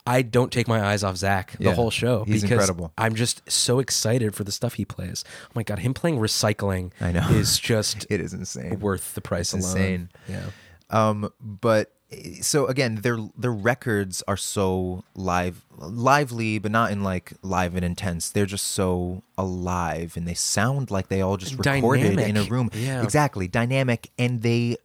[0.06, 2.92] I don't take my eyes off Zach the Yeah, whole show he's because incredible.
[2.98, 5.24] I'm just so excited for the stuff he plays.
[5.46, 7.26] Oh my god, him playing recycling I know.
[7.30, 8.80] is just It is insane.
[8.82, 9.78] worth the price It's alone.
[9.78, 10.10] insane.
[10.28, 10.46] Yeah.
[10.90, 11.94] Um, but
[12.42, 17.84] so again, their their records are so live, lively, but not in like live and
[17.86, 18.30] intense.
[18.30, 22.70] They're just so alive, and they sound like they all just recorded in a room.
[22.74, 23.04] Yeah.
[23.04, 24.78] exactly, dynamic, and they,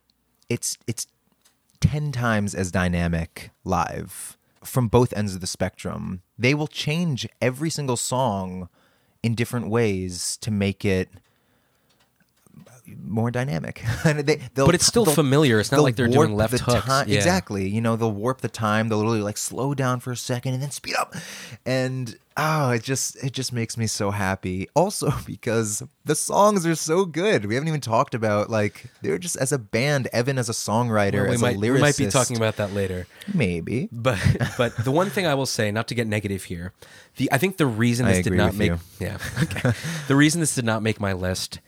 [0.48, 1.06] it's it's
[1.80, 6.22] ten times as dynamic live from both ends of the spectrum.
[6.38, 8.68] They will change every single song
[9.22, 11.08] in different ways to make it
[13.04, 13.82] more dynamic.
[14.04, 15.60] They, But it's still familiar.
[15.60, 16.84] It's not like they're doing left the hooks.
[16.84, 17.16] time- Yeah.
[17.16, 17.68] Exactly.
[17.68, 18.88] You know, they'll warp the time.
[18.88, 21.14] They'll literally like slow down for a second and then speed up.
[21.66, 24.68] And oh, it just it just makes me so happy.
[24.78, 27.46] Also because the songs are so good.
[27.46, 31.14] We haven't even talked about like they're just as a band, Evan as a songwriter,
[31.22, 31.74] Well, we as might a lyricist.
[31.74, 33.06] we might be talking about that later.
[33.34, 33.88] maybe.
[33.92, 34.18] But
[34.56, 36.72] but the one thing I will say, not to get negative here,
[37.16, 38.78] the I think the reason this did not make you.
[39.00, 39.72] yeah okay
[40.06, 41.60] the reason this did not make my list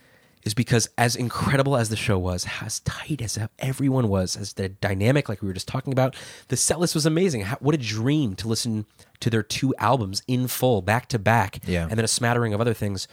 [0.45, 4.69] is because as incredible as the show was, as tight as everyone was, as the
[4.71, 6.17] dynamic like we were just talking about,
[6.49, 7.43] the set list was amazing.
[7.43, 8.87] How, what a dream to listen
[9.21, 11.83] to their two albums in full, back to back, Yeah.
[11.89, 13.07] and then a smattering of other things.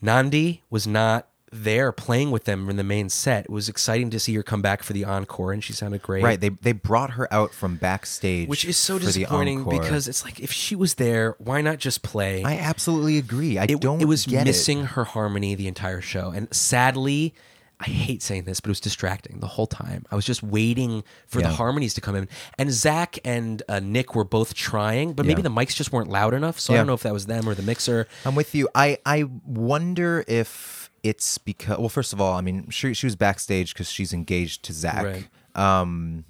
[0.00, 3.44] Nandi was not there playing with them in the main set.
[3.44, 6.24] It was exciting to see her come back for the encore, and she sounded great.
[6.24, 6.40] Right.
[6.40, 8.48] They they brought her out from backstage.
[8.48, 12.42] Which is so disappointing because it's like if she was there, why not just play?
[12.42, 13.58] I absolutely agree.
[13.58, 16.30] I it, don't it was missing her harmony the entire show.
[16.30, 17.34] And sadly,
[17.80, 20.06] I hate saying this, but it was distracting the whole time.
[20.10, 22.28] I was just waiting for the harmonies to come in.
[22.58, 25.48] And Zach and uh, Nick were both trying, but maybe Yeah.
[25.48, 26.58] the mics just weren't loud enough.
[26.60, 28.06] So I don't know if that was them or the mixer.
[28.24, 28.68] I'm with you.
[28.74, 33.14] I I wonder if it's because well, first of all, I mean, she she was
[33.14, 35.04] backstage because she's engaged to Zach.
[35.04, 35.28] Right.
[35.54, 36.24] Um,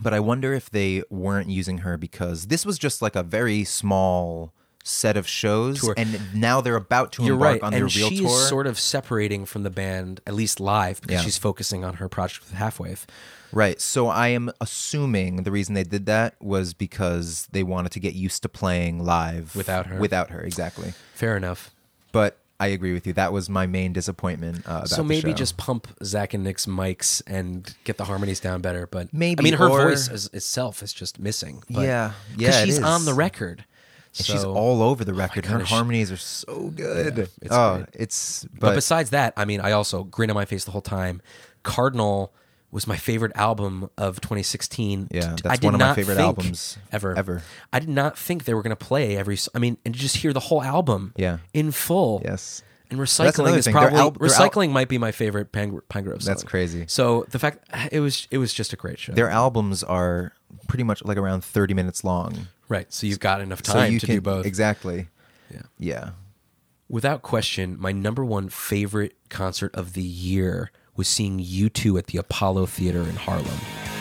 [0.00, 3.64] but I wonder if they weren't using her because this was just like a very
[3.64, 4.52] small
[4.84, 5.94] set of shows, Tour.
[5.96, 7.62] and now they're about to You're embark right.
[7.62, 8.46] on their and real she's tour.
[8.48, 11.22] sort of separating from the band, at least live, because Yeah.
[11.22, 13.06] she's focusing on her project with Half Waif.
[13.52, 13.80] Right.
[13.80, 18.14] So I am assuming the reason they did that was because they wanted to get
[18.14, 20.00] used to playing live Without her.
[20.00, 20.94] Without her, exactly.
[21.14, 21.70] Fair enough.
[22.10, 23.12] But I agree with you.
[23.14, 24.64] That was my main disappointment.
[24.66, 28.86] Uh, So maybe just pump Zach and Nick's mics and get the harmonies down better.
[28.86, 31.64] But Maybe, I mean, her or- voice is, itself is just missing.
[31.68, 32.12] But, Yeah.
[32.36, 32.84] Yeah, she's is.
[32.84, 33.64] on the record.
[34.16, 35.46] And she's all over the record.
[35.46, 37.16] Her gotta sh- harmonies are so good.
[37.18, 37.88] Yeah, it's oh, great.
[37.94, 40.82] it's But, but, besides that, I mean, I also grin on my face the whole
[40.82, 41.20] time.
[41.64, 42.32] Cardinal
[42.72, 45.08] was my favorite album of 2016.
[45.12, 47.16] Yeah, that's I did one of my favorite albums ever.
[47.16, 47.42] ever.
[47.72, 49.38] I did not think they were going to play every.
[49.54, 51.12] I mean, and just hear the whole album.
[51.16, 51.38] Yeah.
[51.52, 52.22] in full.
[52.24, 53.72] yes, And recycling is thing.
[53.74, 56.32] Probably al- their al- recycling might be my favorite Pine, Pinegrove song.
[56.32, 56.86] That's crazy.
[56.88, 59.12] So the fact it was it was just a great show.
[59.12, 60.32] their albums are
[60.66, 62.48] pretty much like around thirty minutes long.
[62.68, 62.90] right.
[62.92, 64.46] So you've got enough so time you to can do both.
[64.46, 65.08] exactly.
[65.52, 65.62] Yeah.
[65.78, 66.10] Yeah.
[66.88, 72.18] Without question, my number one favorite concert of the year was seeing U2 at the
[72.18, 73.91] Apollo Theater in Harlem.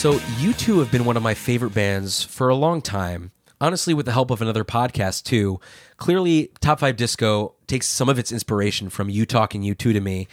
[0.00, 3.32] So U2 have been one of my favorite bands for a long time.
[3.60, 5.60] Honestly, with the help of another podcast too.
[5.98, 10.26] Clearly, Top Five Disco takes some of its inspiration from you talking U2 to me.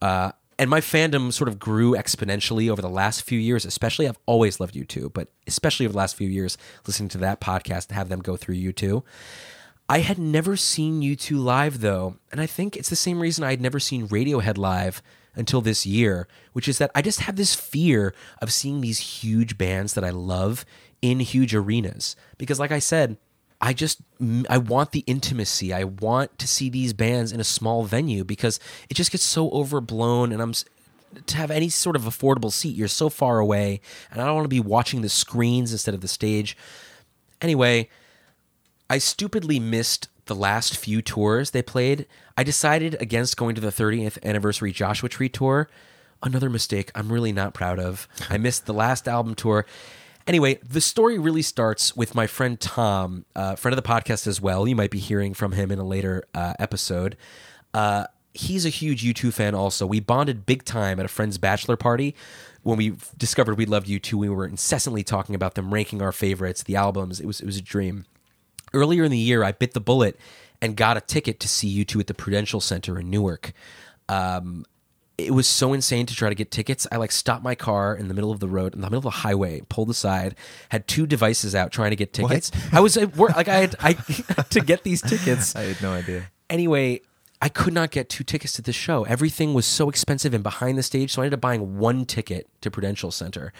[0.00, 3.64] Uh, and my fandom sort of grew exponentially over the last few years.
[3.64, 7.40] Especially, I've always loved U2, but especially over the last few years, listening to that
[7.40, 9.04] podcast to have them go through U2.
[9.88, 13.50] I had never seen U2 live though, and I think it's the same reason I
[13.50, 15.00] had never seen Radiohead live
[15.34, 19.56] until this year, which is that I just have this fear of seeing these huge
[19.56, 20.64] bands that I love
[21.00, 23.16] in huge arenas because like I said,
[23.60, 24.00] I just
[24.48, 25.72] I want the intimacy.
[25.72, 28.58] I want to see these bands in a small venue because
[28.90, 30.52] it just gets so overblown and I'm
[31.26, 33.80] to have any sort of affordable seat, you're so far away
[34.10, 36.56] and I don't want to be watching the screens instead of the stage.
[37.40, 37.88] Anyway,
[38.90, 42.06] I stupidly missed the last few tours they played.
[42.36, 45.68] I decided against going to the 30th anniversary Joshua Tree tour.
[46.22, 48.08] Another mistake I'm really not proud of.
[48.30, 49.66] I missed the last album tour.
[50.26, 54.40] Anyway, the story really starts with my friend Tom, uh, friend of the podcast as
[54.40, 54.68] well.
[54.68, 57.16] You might be hearing from him in a later uh, episode.
[57.74, 59.84] Uh, he's a huge U2 fan also.
[59.84, 62.14] We bonded big time at a friend's bachelor party.
[62.62, 66.62] When we discovered we loved U2, we were incessantly talking about them, ranking our favorites,
[66.62, 67.18] the albums.
[67.18, 68.04] It was it was a dream
[68.74, 70.18] earlier in the year, I bit the bullet
[70.60, 73.52] and got a ticket to see U2 at the Prudential Center in Newark.
[74.08, 74.64] Um,
[75.18, 76.86] it was so insane to try to get tickets.
[76.90, 79.04] I like stopped my car in the middle of the road, in the middle of
[79.04, 80.36] the highway, pulled aside,
[80.70, 82.50] had two devices out trying to get tickets.
[82.72, 83.92] I was at work, like I had I
[84.50, 85.54] to get these tickets.
[85.56, 86.30] I had no idea.
[86.48, 87.02] Anyway,
[87.40, 89.04] I could not get two tickets to this show.
[89.04, 92.48] Everything was so expensive and behind the stage, so I ended up buying one ticket
[92.60, 93.52] to Prudential Center.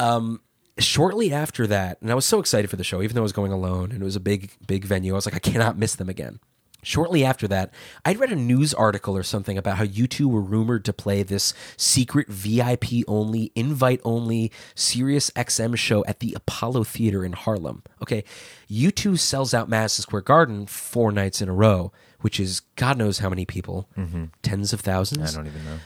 [0.00, 0.40] Um,
[0.78, 3.32] shortly after that, and I was so excited for the show, even though I was
[3.32, 5.12] going alone and it was a big, big venue.
[5.12, 6.40] I was like, I cannot miss them again.
[6.84, 7.72] Shortly after that,
[8.04, 11.54] I'd read a news article or something about how U2 were rumored to play this
[11.76, 17.84] secret VIP only, invite only Sirius XM show at the Apollo Theater in Harlem.
[18.02, 18.24] Okay,
[18.68, 23.20] U2 sells out Madison Square Garden four nights in a row, which is God knows
[23.20, 24.24] how many people, mm-hmm.
[24.42, 25.78] tens of thousands I don't even know.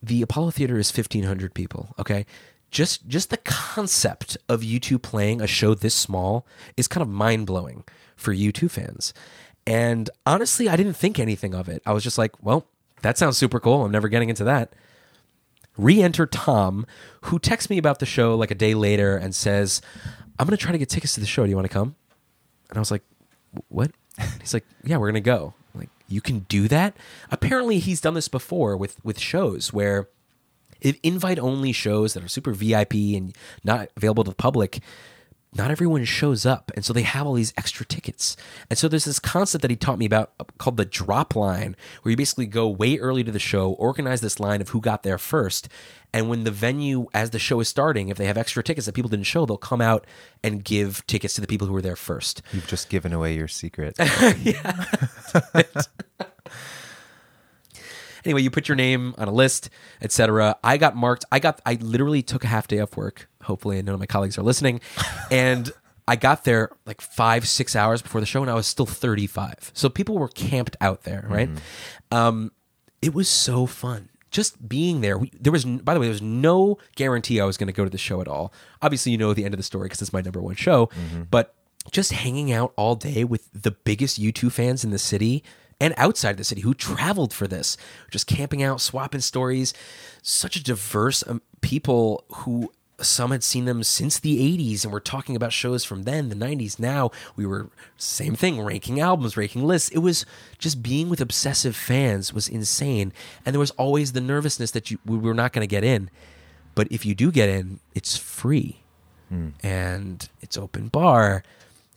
[0.00, 2.26] the Apollo Theater is 1500 people, okay?
[2.70, 6.46] Just just the concept of U2 playing a show this small
[6.76, 7.84] is kind of mind-blowing
[8.16, 9.14] for U2 fans.
[9.66, 11.82] And honestly, I didn't think anything of it.
[11.86, 12.66] I was just like, well,
[13.02, 13.84] that sounds super cool.
[13.84, 14.72] I'm never getting into that.
[15.76, 16.86] Re-enter Tom,
[17.22, 19.80] who texts me about the show like a day later and says,
[20.38, 21.44] "I'm going to try to get tickets to the show.
[21.44, 21.94] Do you want to come?"
[22.68, 23.04] And I was like,
[23.68, 23.92] "What?"
[24.40, 26.96] He's like, "Yeah, we're going to go." I'm like, you can do that?
[27.30, 30.08] Apparently, he's done this before with with shows where
[30.80, 34.80] invite only shows that are super VIP and not available to the public,
[35.54, 36.70] not everyone shows up.
[36.74, 38.36] And so they have all these extra tickets.
[38.68, 41.74] And so there's this concept that he taught me about uh, called the drop line,
[42.02, 45.02] where you basically go way early to the show, organize this line of who got
[45.02, 45.68] there first.
[46.12, 48.94] And when the venue, as the show is starting, if they have extra tickets that
[48.94, 50.06] people didn't show, they'll come out
[50.42, 52.42] and give tickets to the people who were there first.
[52.52, 53.96] You've just given away your secret.
[58.28, 59.70] anyway you put your name on a list
[60.02, 61.24] etc i got marked.
[61.32, 64.36] I got i literally took a half day off work hopefully none of my colleagues
[64.38, 64.80] are listening.
[65.30, 65.70] And
[66.06, 69.70] i got there like five six hours before the show and i was still 35
[69.74, 71.48] so people were camped out there right?
[72.10, 72.52] Um,
[73.02, 75.16] it was so fun just being there.
[75.16, 77.84] We, there was by the way there was no guarantee i was going to go
[77.84, 78.52] to the show at all.
[78.82, 80.90] Obviously you know the end of the story because it's my number one show
[81.30, 81.54] but
[81.90, 85.42] just hanging out all day with the biggest u2 fans in the city
[85.80, 87.76] and outside the city who traveled for this,
[88.10, 89.74] just camping out, swapping stories.
[90.22, 94.98] Such a diverse um, people who some had seen them since the 80s and we're
[94.98, 96.78] talking about shows from then, the 90s.
[96.80, 99.88] Now we were same thing, ranking albums, ranking lists.
[99.90, 100.26] It was
[100.58, 103.12] just being with obsessive fans was insane.
[103.46, 106.10] And there was always the nervousness that you we were not going to get in.
[106.74, 108.80] But if you do get in, it's free.
[109.62, 111.42] And it's open bar.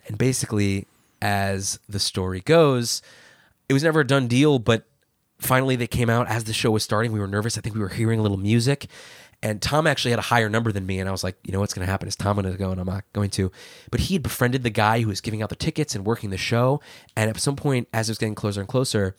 [0.08, 0.86] And basically,
[1.22, 3.02] as the story goes,
[3.72, 4.84] it was never a done deal, but
[5.40, 7.14] finally they came out as the show was starting.
[7.14, 7.58] We were nervous.
[7.58, 8.88] I think we were hearing a little music.
[9.42, 11.00] And Tom actually had a higher number than me.
[11.00, 12.10] And I was like, you know what's going to happen?
[12.10, 12.70] Is Tom going to go?
[12.72, 13.50] And I'm not going to.
[13.90, 16.38] But he had befriended the guy who was giving out the tickets and working the
[16.38, 16.82] show.
[17.16, 19.16] And at some point, as it was getting closer and closer,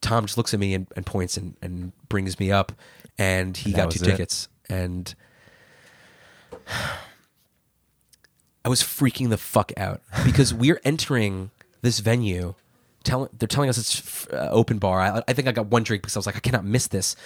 [0.00, 2.72] Tom just looks at me and, and points and, and brings me up.
[3.18, 4.08] And he That got two it?
[4.08, 4.48] tickets.
[4.68, 5.14] And
[8.64, 12.54] I was freaking the fuck out because we're entering this venue.
[13.02, 15.00] Tell, they're telling us it's uh, open bar.
[15.00, 17.16] I, I think I got one drink because I was like, I cannot miss this.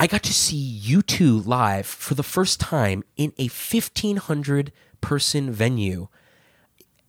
[0.00, 6.08] I got to see U2 live for the first time in a 1,500 person venue.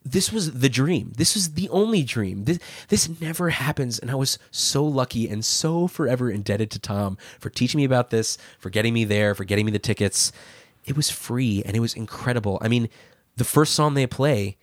[0.03, 1.13] This was the dream.
[1.15, 2.45] This was the only dream.
[2.45, 3.99] This, this never happens.
[3.99, 8.09] And I was so lucky and so forever indebted to Tom for teaching me about
[8.09, 10.31] this, for getting me there, for getting me the tickets.
[10.85, 12.57] It was free and it was incredible.
[12.61, 12.89] I mean,
[13.35, 14.57] the first song they play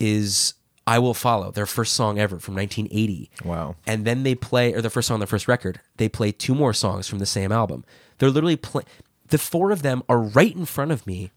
[0.00, 0.54] is
[0.88, 3.30] I Will Follow, their first song ever from 1980.
[3.44, 3.76] Wow.
[3.86, 6.54] And then they play, or the first song on their first record, they play two
[6.54, 7.84] more songs from the same album.
[8.16, 8.84] They're literally play.
[9.28, 11.30] The four of them are right in front of me,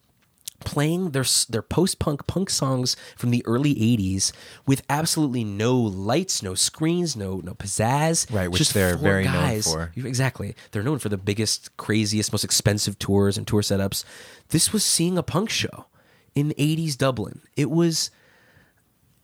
[0.61, 4.31] playing their their post punk punk songs from the early '80s
[4.65, 8.33] with absolutely no lights, no screens, no no pizzazz.
[8.33, 9.65] Right, which Just they're very known guys.
[9.65, 9.91] for.
[9.97, 14.05] Exactly, they're known for the biggest, craziest, most expensive tours and tour setups.
[14.47, 15.87] This was seeing a punk show
[16.35, 17.41] in '80s Dublin.
[17.57, 18.11] It was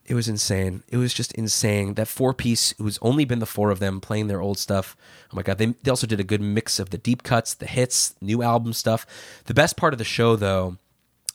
[0.07, 0.83] it was insane.
[0.87, 1.95] It was just insane.
[1.95, 4.95] That four piece, it was only been the four of them playing their old stuff.
[5.31, 5.57] Oh my god!
[5.57, 8.71] They, they also did a good mix of the deep cuts, the hits, new album
[8.73, 9.05] stuff.
[9.45, 10.77] The best part of the show, though,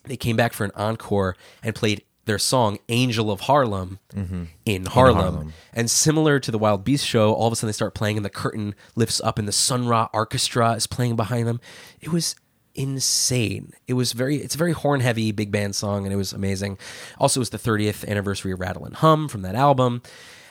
[0.04, 4.44] they came back for an encore and played their song "Angel of Harlem" mm-hmm.
[4.64, 5.16] in, Harlem.
[5.16, 5.52] Harlem.
[5.74, 8.24] And similar to the Wild Beast show, all of a sudden they start playing, and
[8.24, 11.60] the curtain lifts up, and the Sun Ra Arkestra is playing behind them.
[12.00, 12.36] It was
[12.74, 13.72] insane.
[13.86, 16.78] It was very, it's a very horn heavy big band song, and it was amazing.
[17.18, 20.02] Also, it was the 30th anniversary of Rattle and Hum from that album.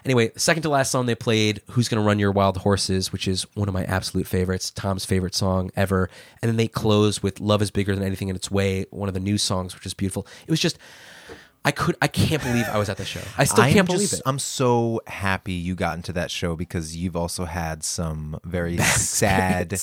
[0.04, 3.44] Anyway, second to last song they played, Who's Gonna Run Your Wild Horses, which is
[3.56, 6.10] one of my absolute favorites, Tom's favorite song ever.
[6.42, 9.14] And then they close with Love is Bigger Than Anything in Its Way, one of
[9.14, 10.26] the new songs, which is beautiful.
[10.48, 10.80] It was just,
[11.64, 11.96] I could.
[12.02, 13.22] I can't believe I was at the show.
[13.38, 14.22] I still I'm can't believe just- it.
[14.26, 19.80] I'm so happy you got into that show because you've also had some very sad,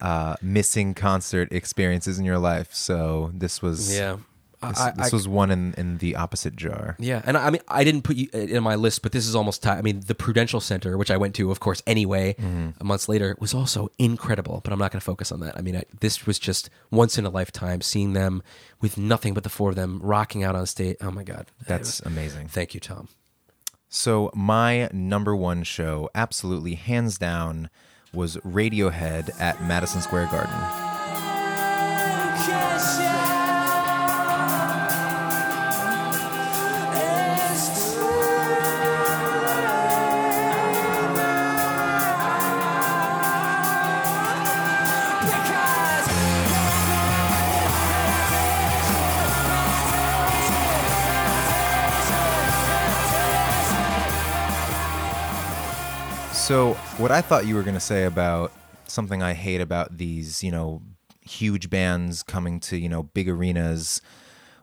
[0.00, 2.72] uh, missing concert experiences in your life.
[2.74, 4.18] So this was yeah.
[4.60, 6.96] This, I, this I- was one in, in the opposite jar.
[6.98, 9.24] Yeah, and I I mean, I didn't put you uh, in my list, but this
[9.28, 9.64] is almost.
[9.64, 12.84] I mean, the Prudential Center, which I went to, of course, anyway, Mm-hmm.
[12.84, 14.60] months later, was also incredible.
[14.64, 15.56] But I'm not going to focus on that.
[15.56, 17.82] I mean, I, this was just once in a lifetime.
[17.82, 18.42] Seeing them
[18.80, 20.96] with nothing but the four of them rocking out on stage.
[21.00, 22.48] Oh my god, That's amazing.
[22.48, 23.06] Thank you, Tom.
[23.88, 27.70] So my number one show, absolutely hands down,
[28.18, 30.52] was Radiohead at Madison Square Garden.
[56.32, 58.52] So, what I thought you were going to say about
[58.86, 60.82] something I hate about these, you know,
[61.22, 64.02] huge bands coming to, you know, big arenas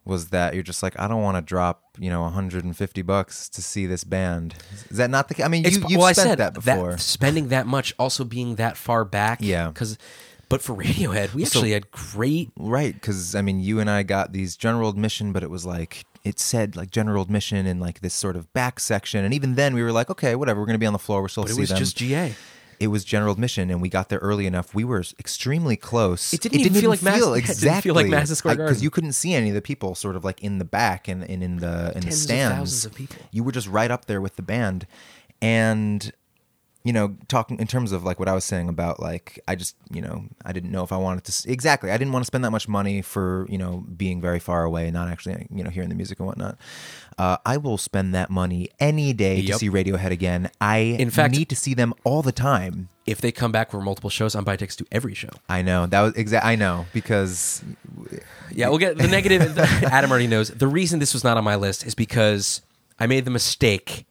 [0.03, 3.61] was that you're just like, I don't want to drop, you know, 150 bucks to
[3.61, 4.55] see this band.
[4.89, 5.45] Is that not the case?
[5.45, 6.97] I mean, you, you've well, spent said that before.
[6.97, 9.39] spending that much, also being that far back.
[9.41, 9.69] Yeah.
[9.69, 9.97] because.
[10.47, 12.51] But for Radiohead, we actually had great.
[12.55, 16.05] Right, because I mean, you and I got these general admission, but it was like
[16.25, 19.73] it said like general admission in like this sort of back section, and even then
[19.75, 21.51] we were like, okay, whatever, we're going to be on the floor, we're still But
[21.51, 21.77] it was them.
[21.77, 22.33] just GA.
[22.77, 24.75] It was general admission, and we got there early enough.
[24.75, 26.33] We were extremely close.
[26.33, 28.89] It didn't even feel like it didn't exactly feel like Madison Square Garden because you
[28.89, 31.57] couldn't see any of the people sort of like in the back and, and in
[31.59, 32.55] the in the Tens of stands.
[32.57, 33.15] thousands of people.
[33.31, 34.87] You were just right up there with the band,
[35.41, 36.11] and
[36.85, 39.75] you know, talking in terms of like what I was saying about like I just
[39.91, 42.45] you know I didn't know if I wanted to exactly I didn't want to spend
[42.45, 45.71] that much money for you know being very far away and not actually you know
[45.71, 46.57] hearing the music and whatnot.
[47.17, 50.49] Uh, I will spend that money any day to see Radiohead again.
[50.61, 52.89] I In fact- need to see them all the time.
[53.05, 55.29] If they come back for multiple shows, I'm buying tickets to every show.
[55.47, 56.45] I know that was exact.
[56.45, 57.63] I know because
[58.51, 59.57] Yeah, we'll get the negative.
[59.83, 60.49] Adam already knows.
[60.49, 62.61] The reason this was not on my list is because
[62.99, 64.05] I made the mistake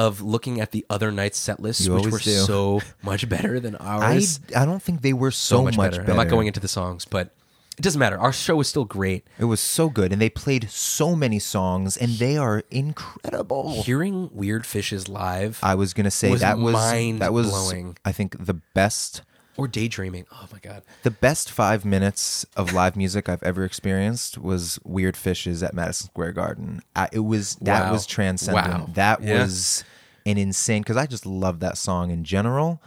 [0.00, 2.38] of looking at the other night's set lists, You which always were do.
[2.38, 4.40] so much better than I ours.
[4.56, 6.02] I don't think they were so, much, better.
[6.08, 7.34] I'm not going into the songs, but
[7.76, 8.18] it doesn't matter.
[8.18, 9.26] Our show was still great.
[9.38, 13.82] It was so good, and they played so many songs, and they are incredible.
[13.82, 17.98] Hearing Weird Fishes live I was gonna say was that was that was mind-blowing.
[18.04, 19.22] I think the best
[19.60, 20.26] or daydreaming.
[20.32, 20.82] Oh my god.
[21.02, 26.06] the best five minutes of live music I've ever experienced was Weird Fishes at Madison
[26.06, 26.80] Square Garden.
[26.96, 27.92] I, it was that Wow.
[27.92, 28.66] was transcendent.
[28.68, 28.90] Wow.
[28.94, 29.42] That Yeah.
[29.42, 29.84] was
[30.26, 32.82] an insane because I just love that song in general,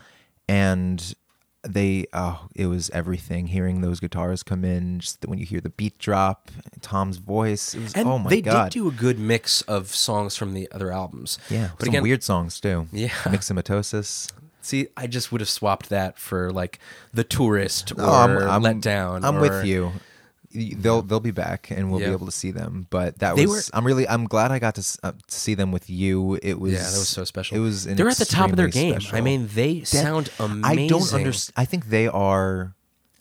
[0.47, 1.15] and
[1.65, 3.47] they oh it was everything.
[3.47, 6.51] Hearing those guitars come in, just when you hear the beat drop,
[6.81, 8.71] Tom's voice, it was And oh my they god.
[8.71, 11.37] did do a good mix of songs from the other albums.
[11.49, 12.87] yeah, but some again, weird songs too.
[12.91, 13.07] Yeah.
[13.25, 14.31] Myxomatosis.
[14.63, 16.79] See, I just would have swapped that for like
[17.13, 19.23] the tourist or I'm, I'm, let down.
[19.25, 19.91] I'm or- with you.
[20.55, 22.09] They'll they'll be back and we'll Yeah.
[22.09, 22.85] be able to see them.
[22.91, 25.55] But that They was were- I'm really I'm glad I got to, uh, to see
[25.55, 26.37] them with you.
[26.43, 27.57] It was Yeah, that was so special.
[27.57, 28.91] It was They're at the top of their game.
[29.01, 30.63] special- I mean, they That- sound amazing.
[30.65, 31.53] I don't understand.
[31.57, 32.75] I think they are.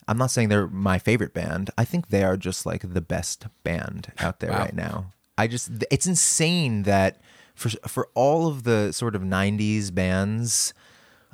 [0.06, 1.70] I'm not saying they're my favorite band.
[1.78, 4.58] I think they are just like the best band out there Wow.
[4.58, 5.12] right now.
[5.38, 7.18] I just it's insane that
[7.54, 10.74] for for all of the sort of '90s bands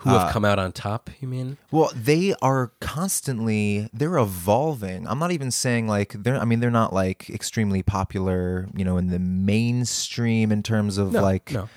[0.03, 1.11] Who uh, have come out on top?
[1.21, 1.57] You mean?
[1.71, 5.07] Well, they are constantly they're evolving.
[5.09, 8.97] I'm not even saying like they're I mean they're not like extremely popular, you know,
[8.97, 11.69] in the mainstream in terms of No, like no.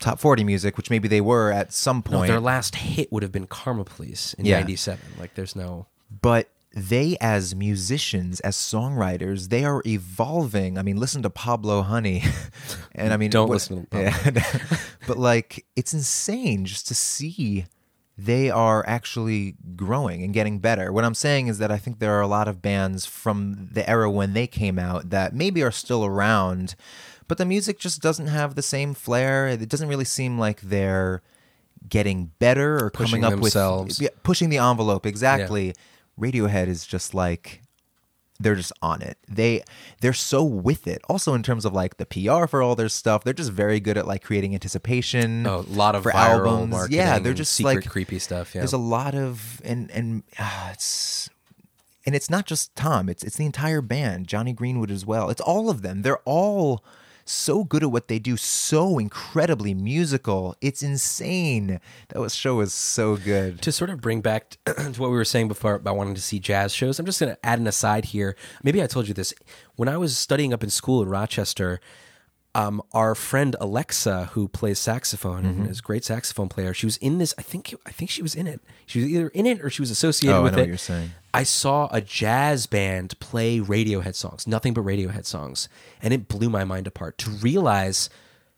[0.00, 2.28] top 40 music, which maybe they were at some No, point.
[2.28, 4.56] their last hit would have been Karma Police in Yeah.
[4.58, 5.00] '97.
[5.18, 5.86] Like, there's no.
[6.22, 10.78] but they as musicians, as songwriters, they are evolving.
[10.78, 12.22] I mean, listen to Pablo Honey.
[12.94, 13.86] and I mean Don't what- listen.
[13.92, 14.16] Yeah.
[15.06, 17.66] but like it's insane just to see
[18.20, 20.92] they are actually growing and getting better.
[20.92, 23.88] What I'm saying is that I think there are a lot of bands from the
[23.88, 26.74] era when they came out that maybe are still around,
[27.28, 29.46] but the music just doesn't have the same flair.
[29.46, 31.22] It doesn't really seem like they're
[31.88, 34.00] getting better or Pushing coming up themselves.
[34.00, 35.74] with yeah, pushing the envelope exactly.
[36.18, 37.62] Radiohead is just like
[38.40, 39.18] they're just on it.
[39.28, 39.62] They
[40.00, 41.02] they're so with it.
[41.08, 43.98] Also in terms of like the PR for all their stuff, they're just very good
[43.98, 45.46] at like creating anticipation.
[45.46, 46.70] Oh, a lot of for viral albums.
[46.70, 48.60] marketing Yeah, they're just secret like creepy stuff, yeah.
[48.60, 51.28] There's a lot of and and uh, it's
[52.06, 53.08] and it's not just Tom.
[53.08, 54.28] It's it's the entire band.
[54.28, 55.30] Jonny Greenwood as well.
[55.30, 56.02] It's all of them.
[56.02, 56.84] They're all
[57.28, 60.56] so good at what they do, so incredibly musical.
[60.60, 61.80] It's insane.
[62.08, 63.60] That was, show was so good.
[63.62, 66.38] to sort of bring back to what we were saying before about wanting to see
[66.38, 68.36] jazz shows, I'm just going to add an aside here.
[68.62, 69.34] Maybe I told you this.
[69.76, 71.80] When I was studying up in school in Rochester,
[72.54, 75.60] um, our friend Alexa, who plays saxophone Mm-hmm.
[75.62, 77.34] and is a great saxophone player, she was in this.
[77.38, 78.60] I think I think she was in it.
[78.86, 80.62] She was either in it or she was associated Oh, I with know it.
[80.62, 81.10] what you're saying.
[81.34, 85.68] I saw a jazz band play Radiohead songs, nothing but Radiohead songs,
[86.02, 88.08] and it blew my mind apart to realize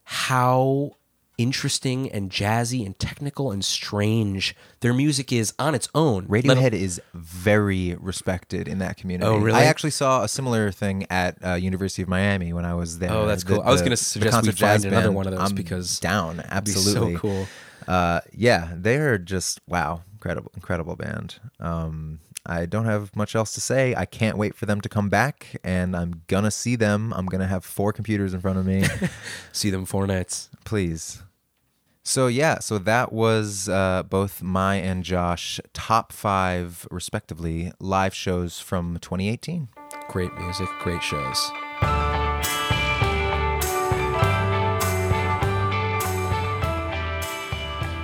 [0.04, 0.96] how
[1.40, 6.26] interesting and jazzy and technical and strange their music is on its own.
[6.28, 9.26] Let- Radiohead is very respected in that community.
[9.30, 9.58] Oh, really?
[9.58, 13.10] I actually saw a similar thing at uh, University of Miami when I was there.
[13.10, 13.62] Oh, that's The- cool.
[13.62, 16.70] I was gonna suggest we find another band, one of those I'm because down be
[16.72, 17.46] so cool.
[17.88, 21.40] Uh, yeah, they're just wow, incredible, incredible band.
[21.58, 23.94] Um, I don't have much else to say.
[23.94, 27.12] I can't wait for them to come back, and I'm gonna see them.
[27.14, 28.84] I'm gonna have four computers in front of me.
[29.52, 30.48] see them four nights.
[30.64, 31.22] please.
[32.02, 38.58] So yeah, so that was uh, both my and Josh top five, respectively, live shows
[38.58, 39.68] from 2018.
[40.08, 41.50] Great music, great shows.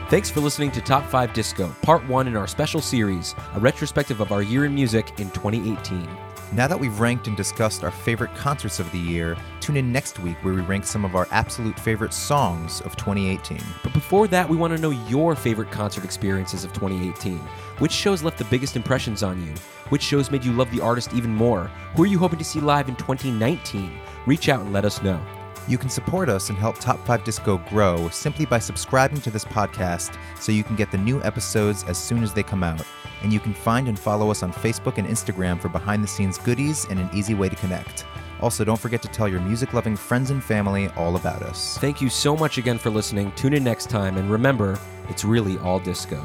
[0.08, 4.20] Thanks for listening to Top 5 Disco, part one in our special series, a retrospective
[4.20, 6.25] of our year in music in 2018.
[6.52, 10.20] Now that we've ranked and discussed our favorite concerts of the year, tune in next
[10.20, 13.60] week where we rank some of our absolute favorite songs of 2018.
[13.82, 17.38] But before that, we want to know your favorite concert experiences of 2018.
[17.78, 19.52] Which shows left the biggest impressions on you?
[19.88, 21.68] Which shows made you love the artist even more?
[21.96, 23.98] Who are you hoping to see live in 2019?
[24.24, 25.20] Reach out and let us know.
[25.66, 29.44] You can support us and help Top 5 Disco grow simply by subscribing to this
[29.44, 32.86] podcast so you can get the new episodes as soon as they come out.
[33.26, 36.38] And you can find and follow us on Facebook and Instagram for behind the scenes
[36.38, 38.06] goodies and an easy way to connect.
[38.40, 41.76] Also, don't forget to tell your music loving friends and family all about us.
[41.78, 43.32] Thank you so much again for listening.
[43.32, 46.24] Tune in next time, and remember, it's really all disco.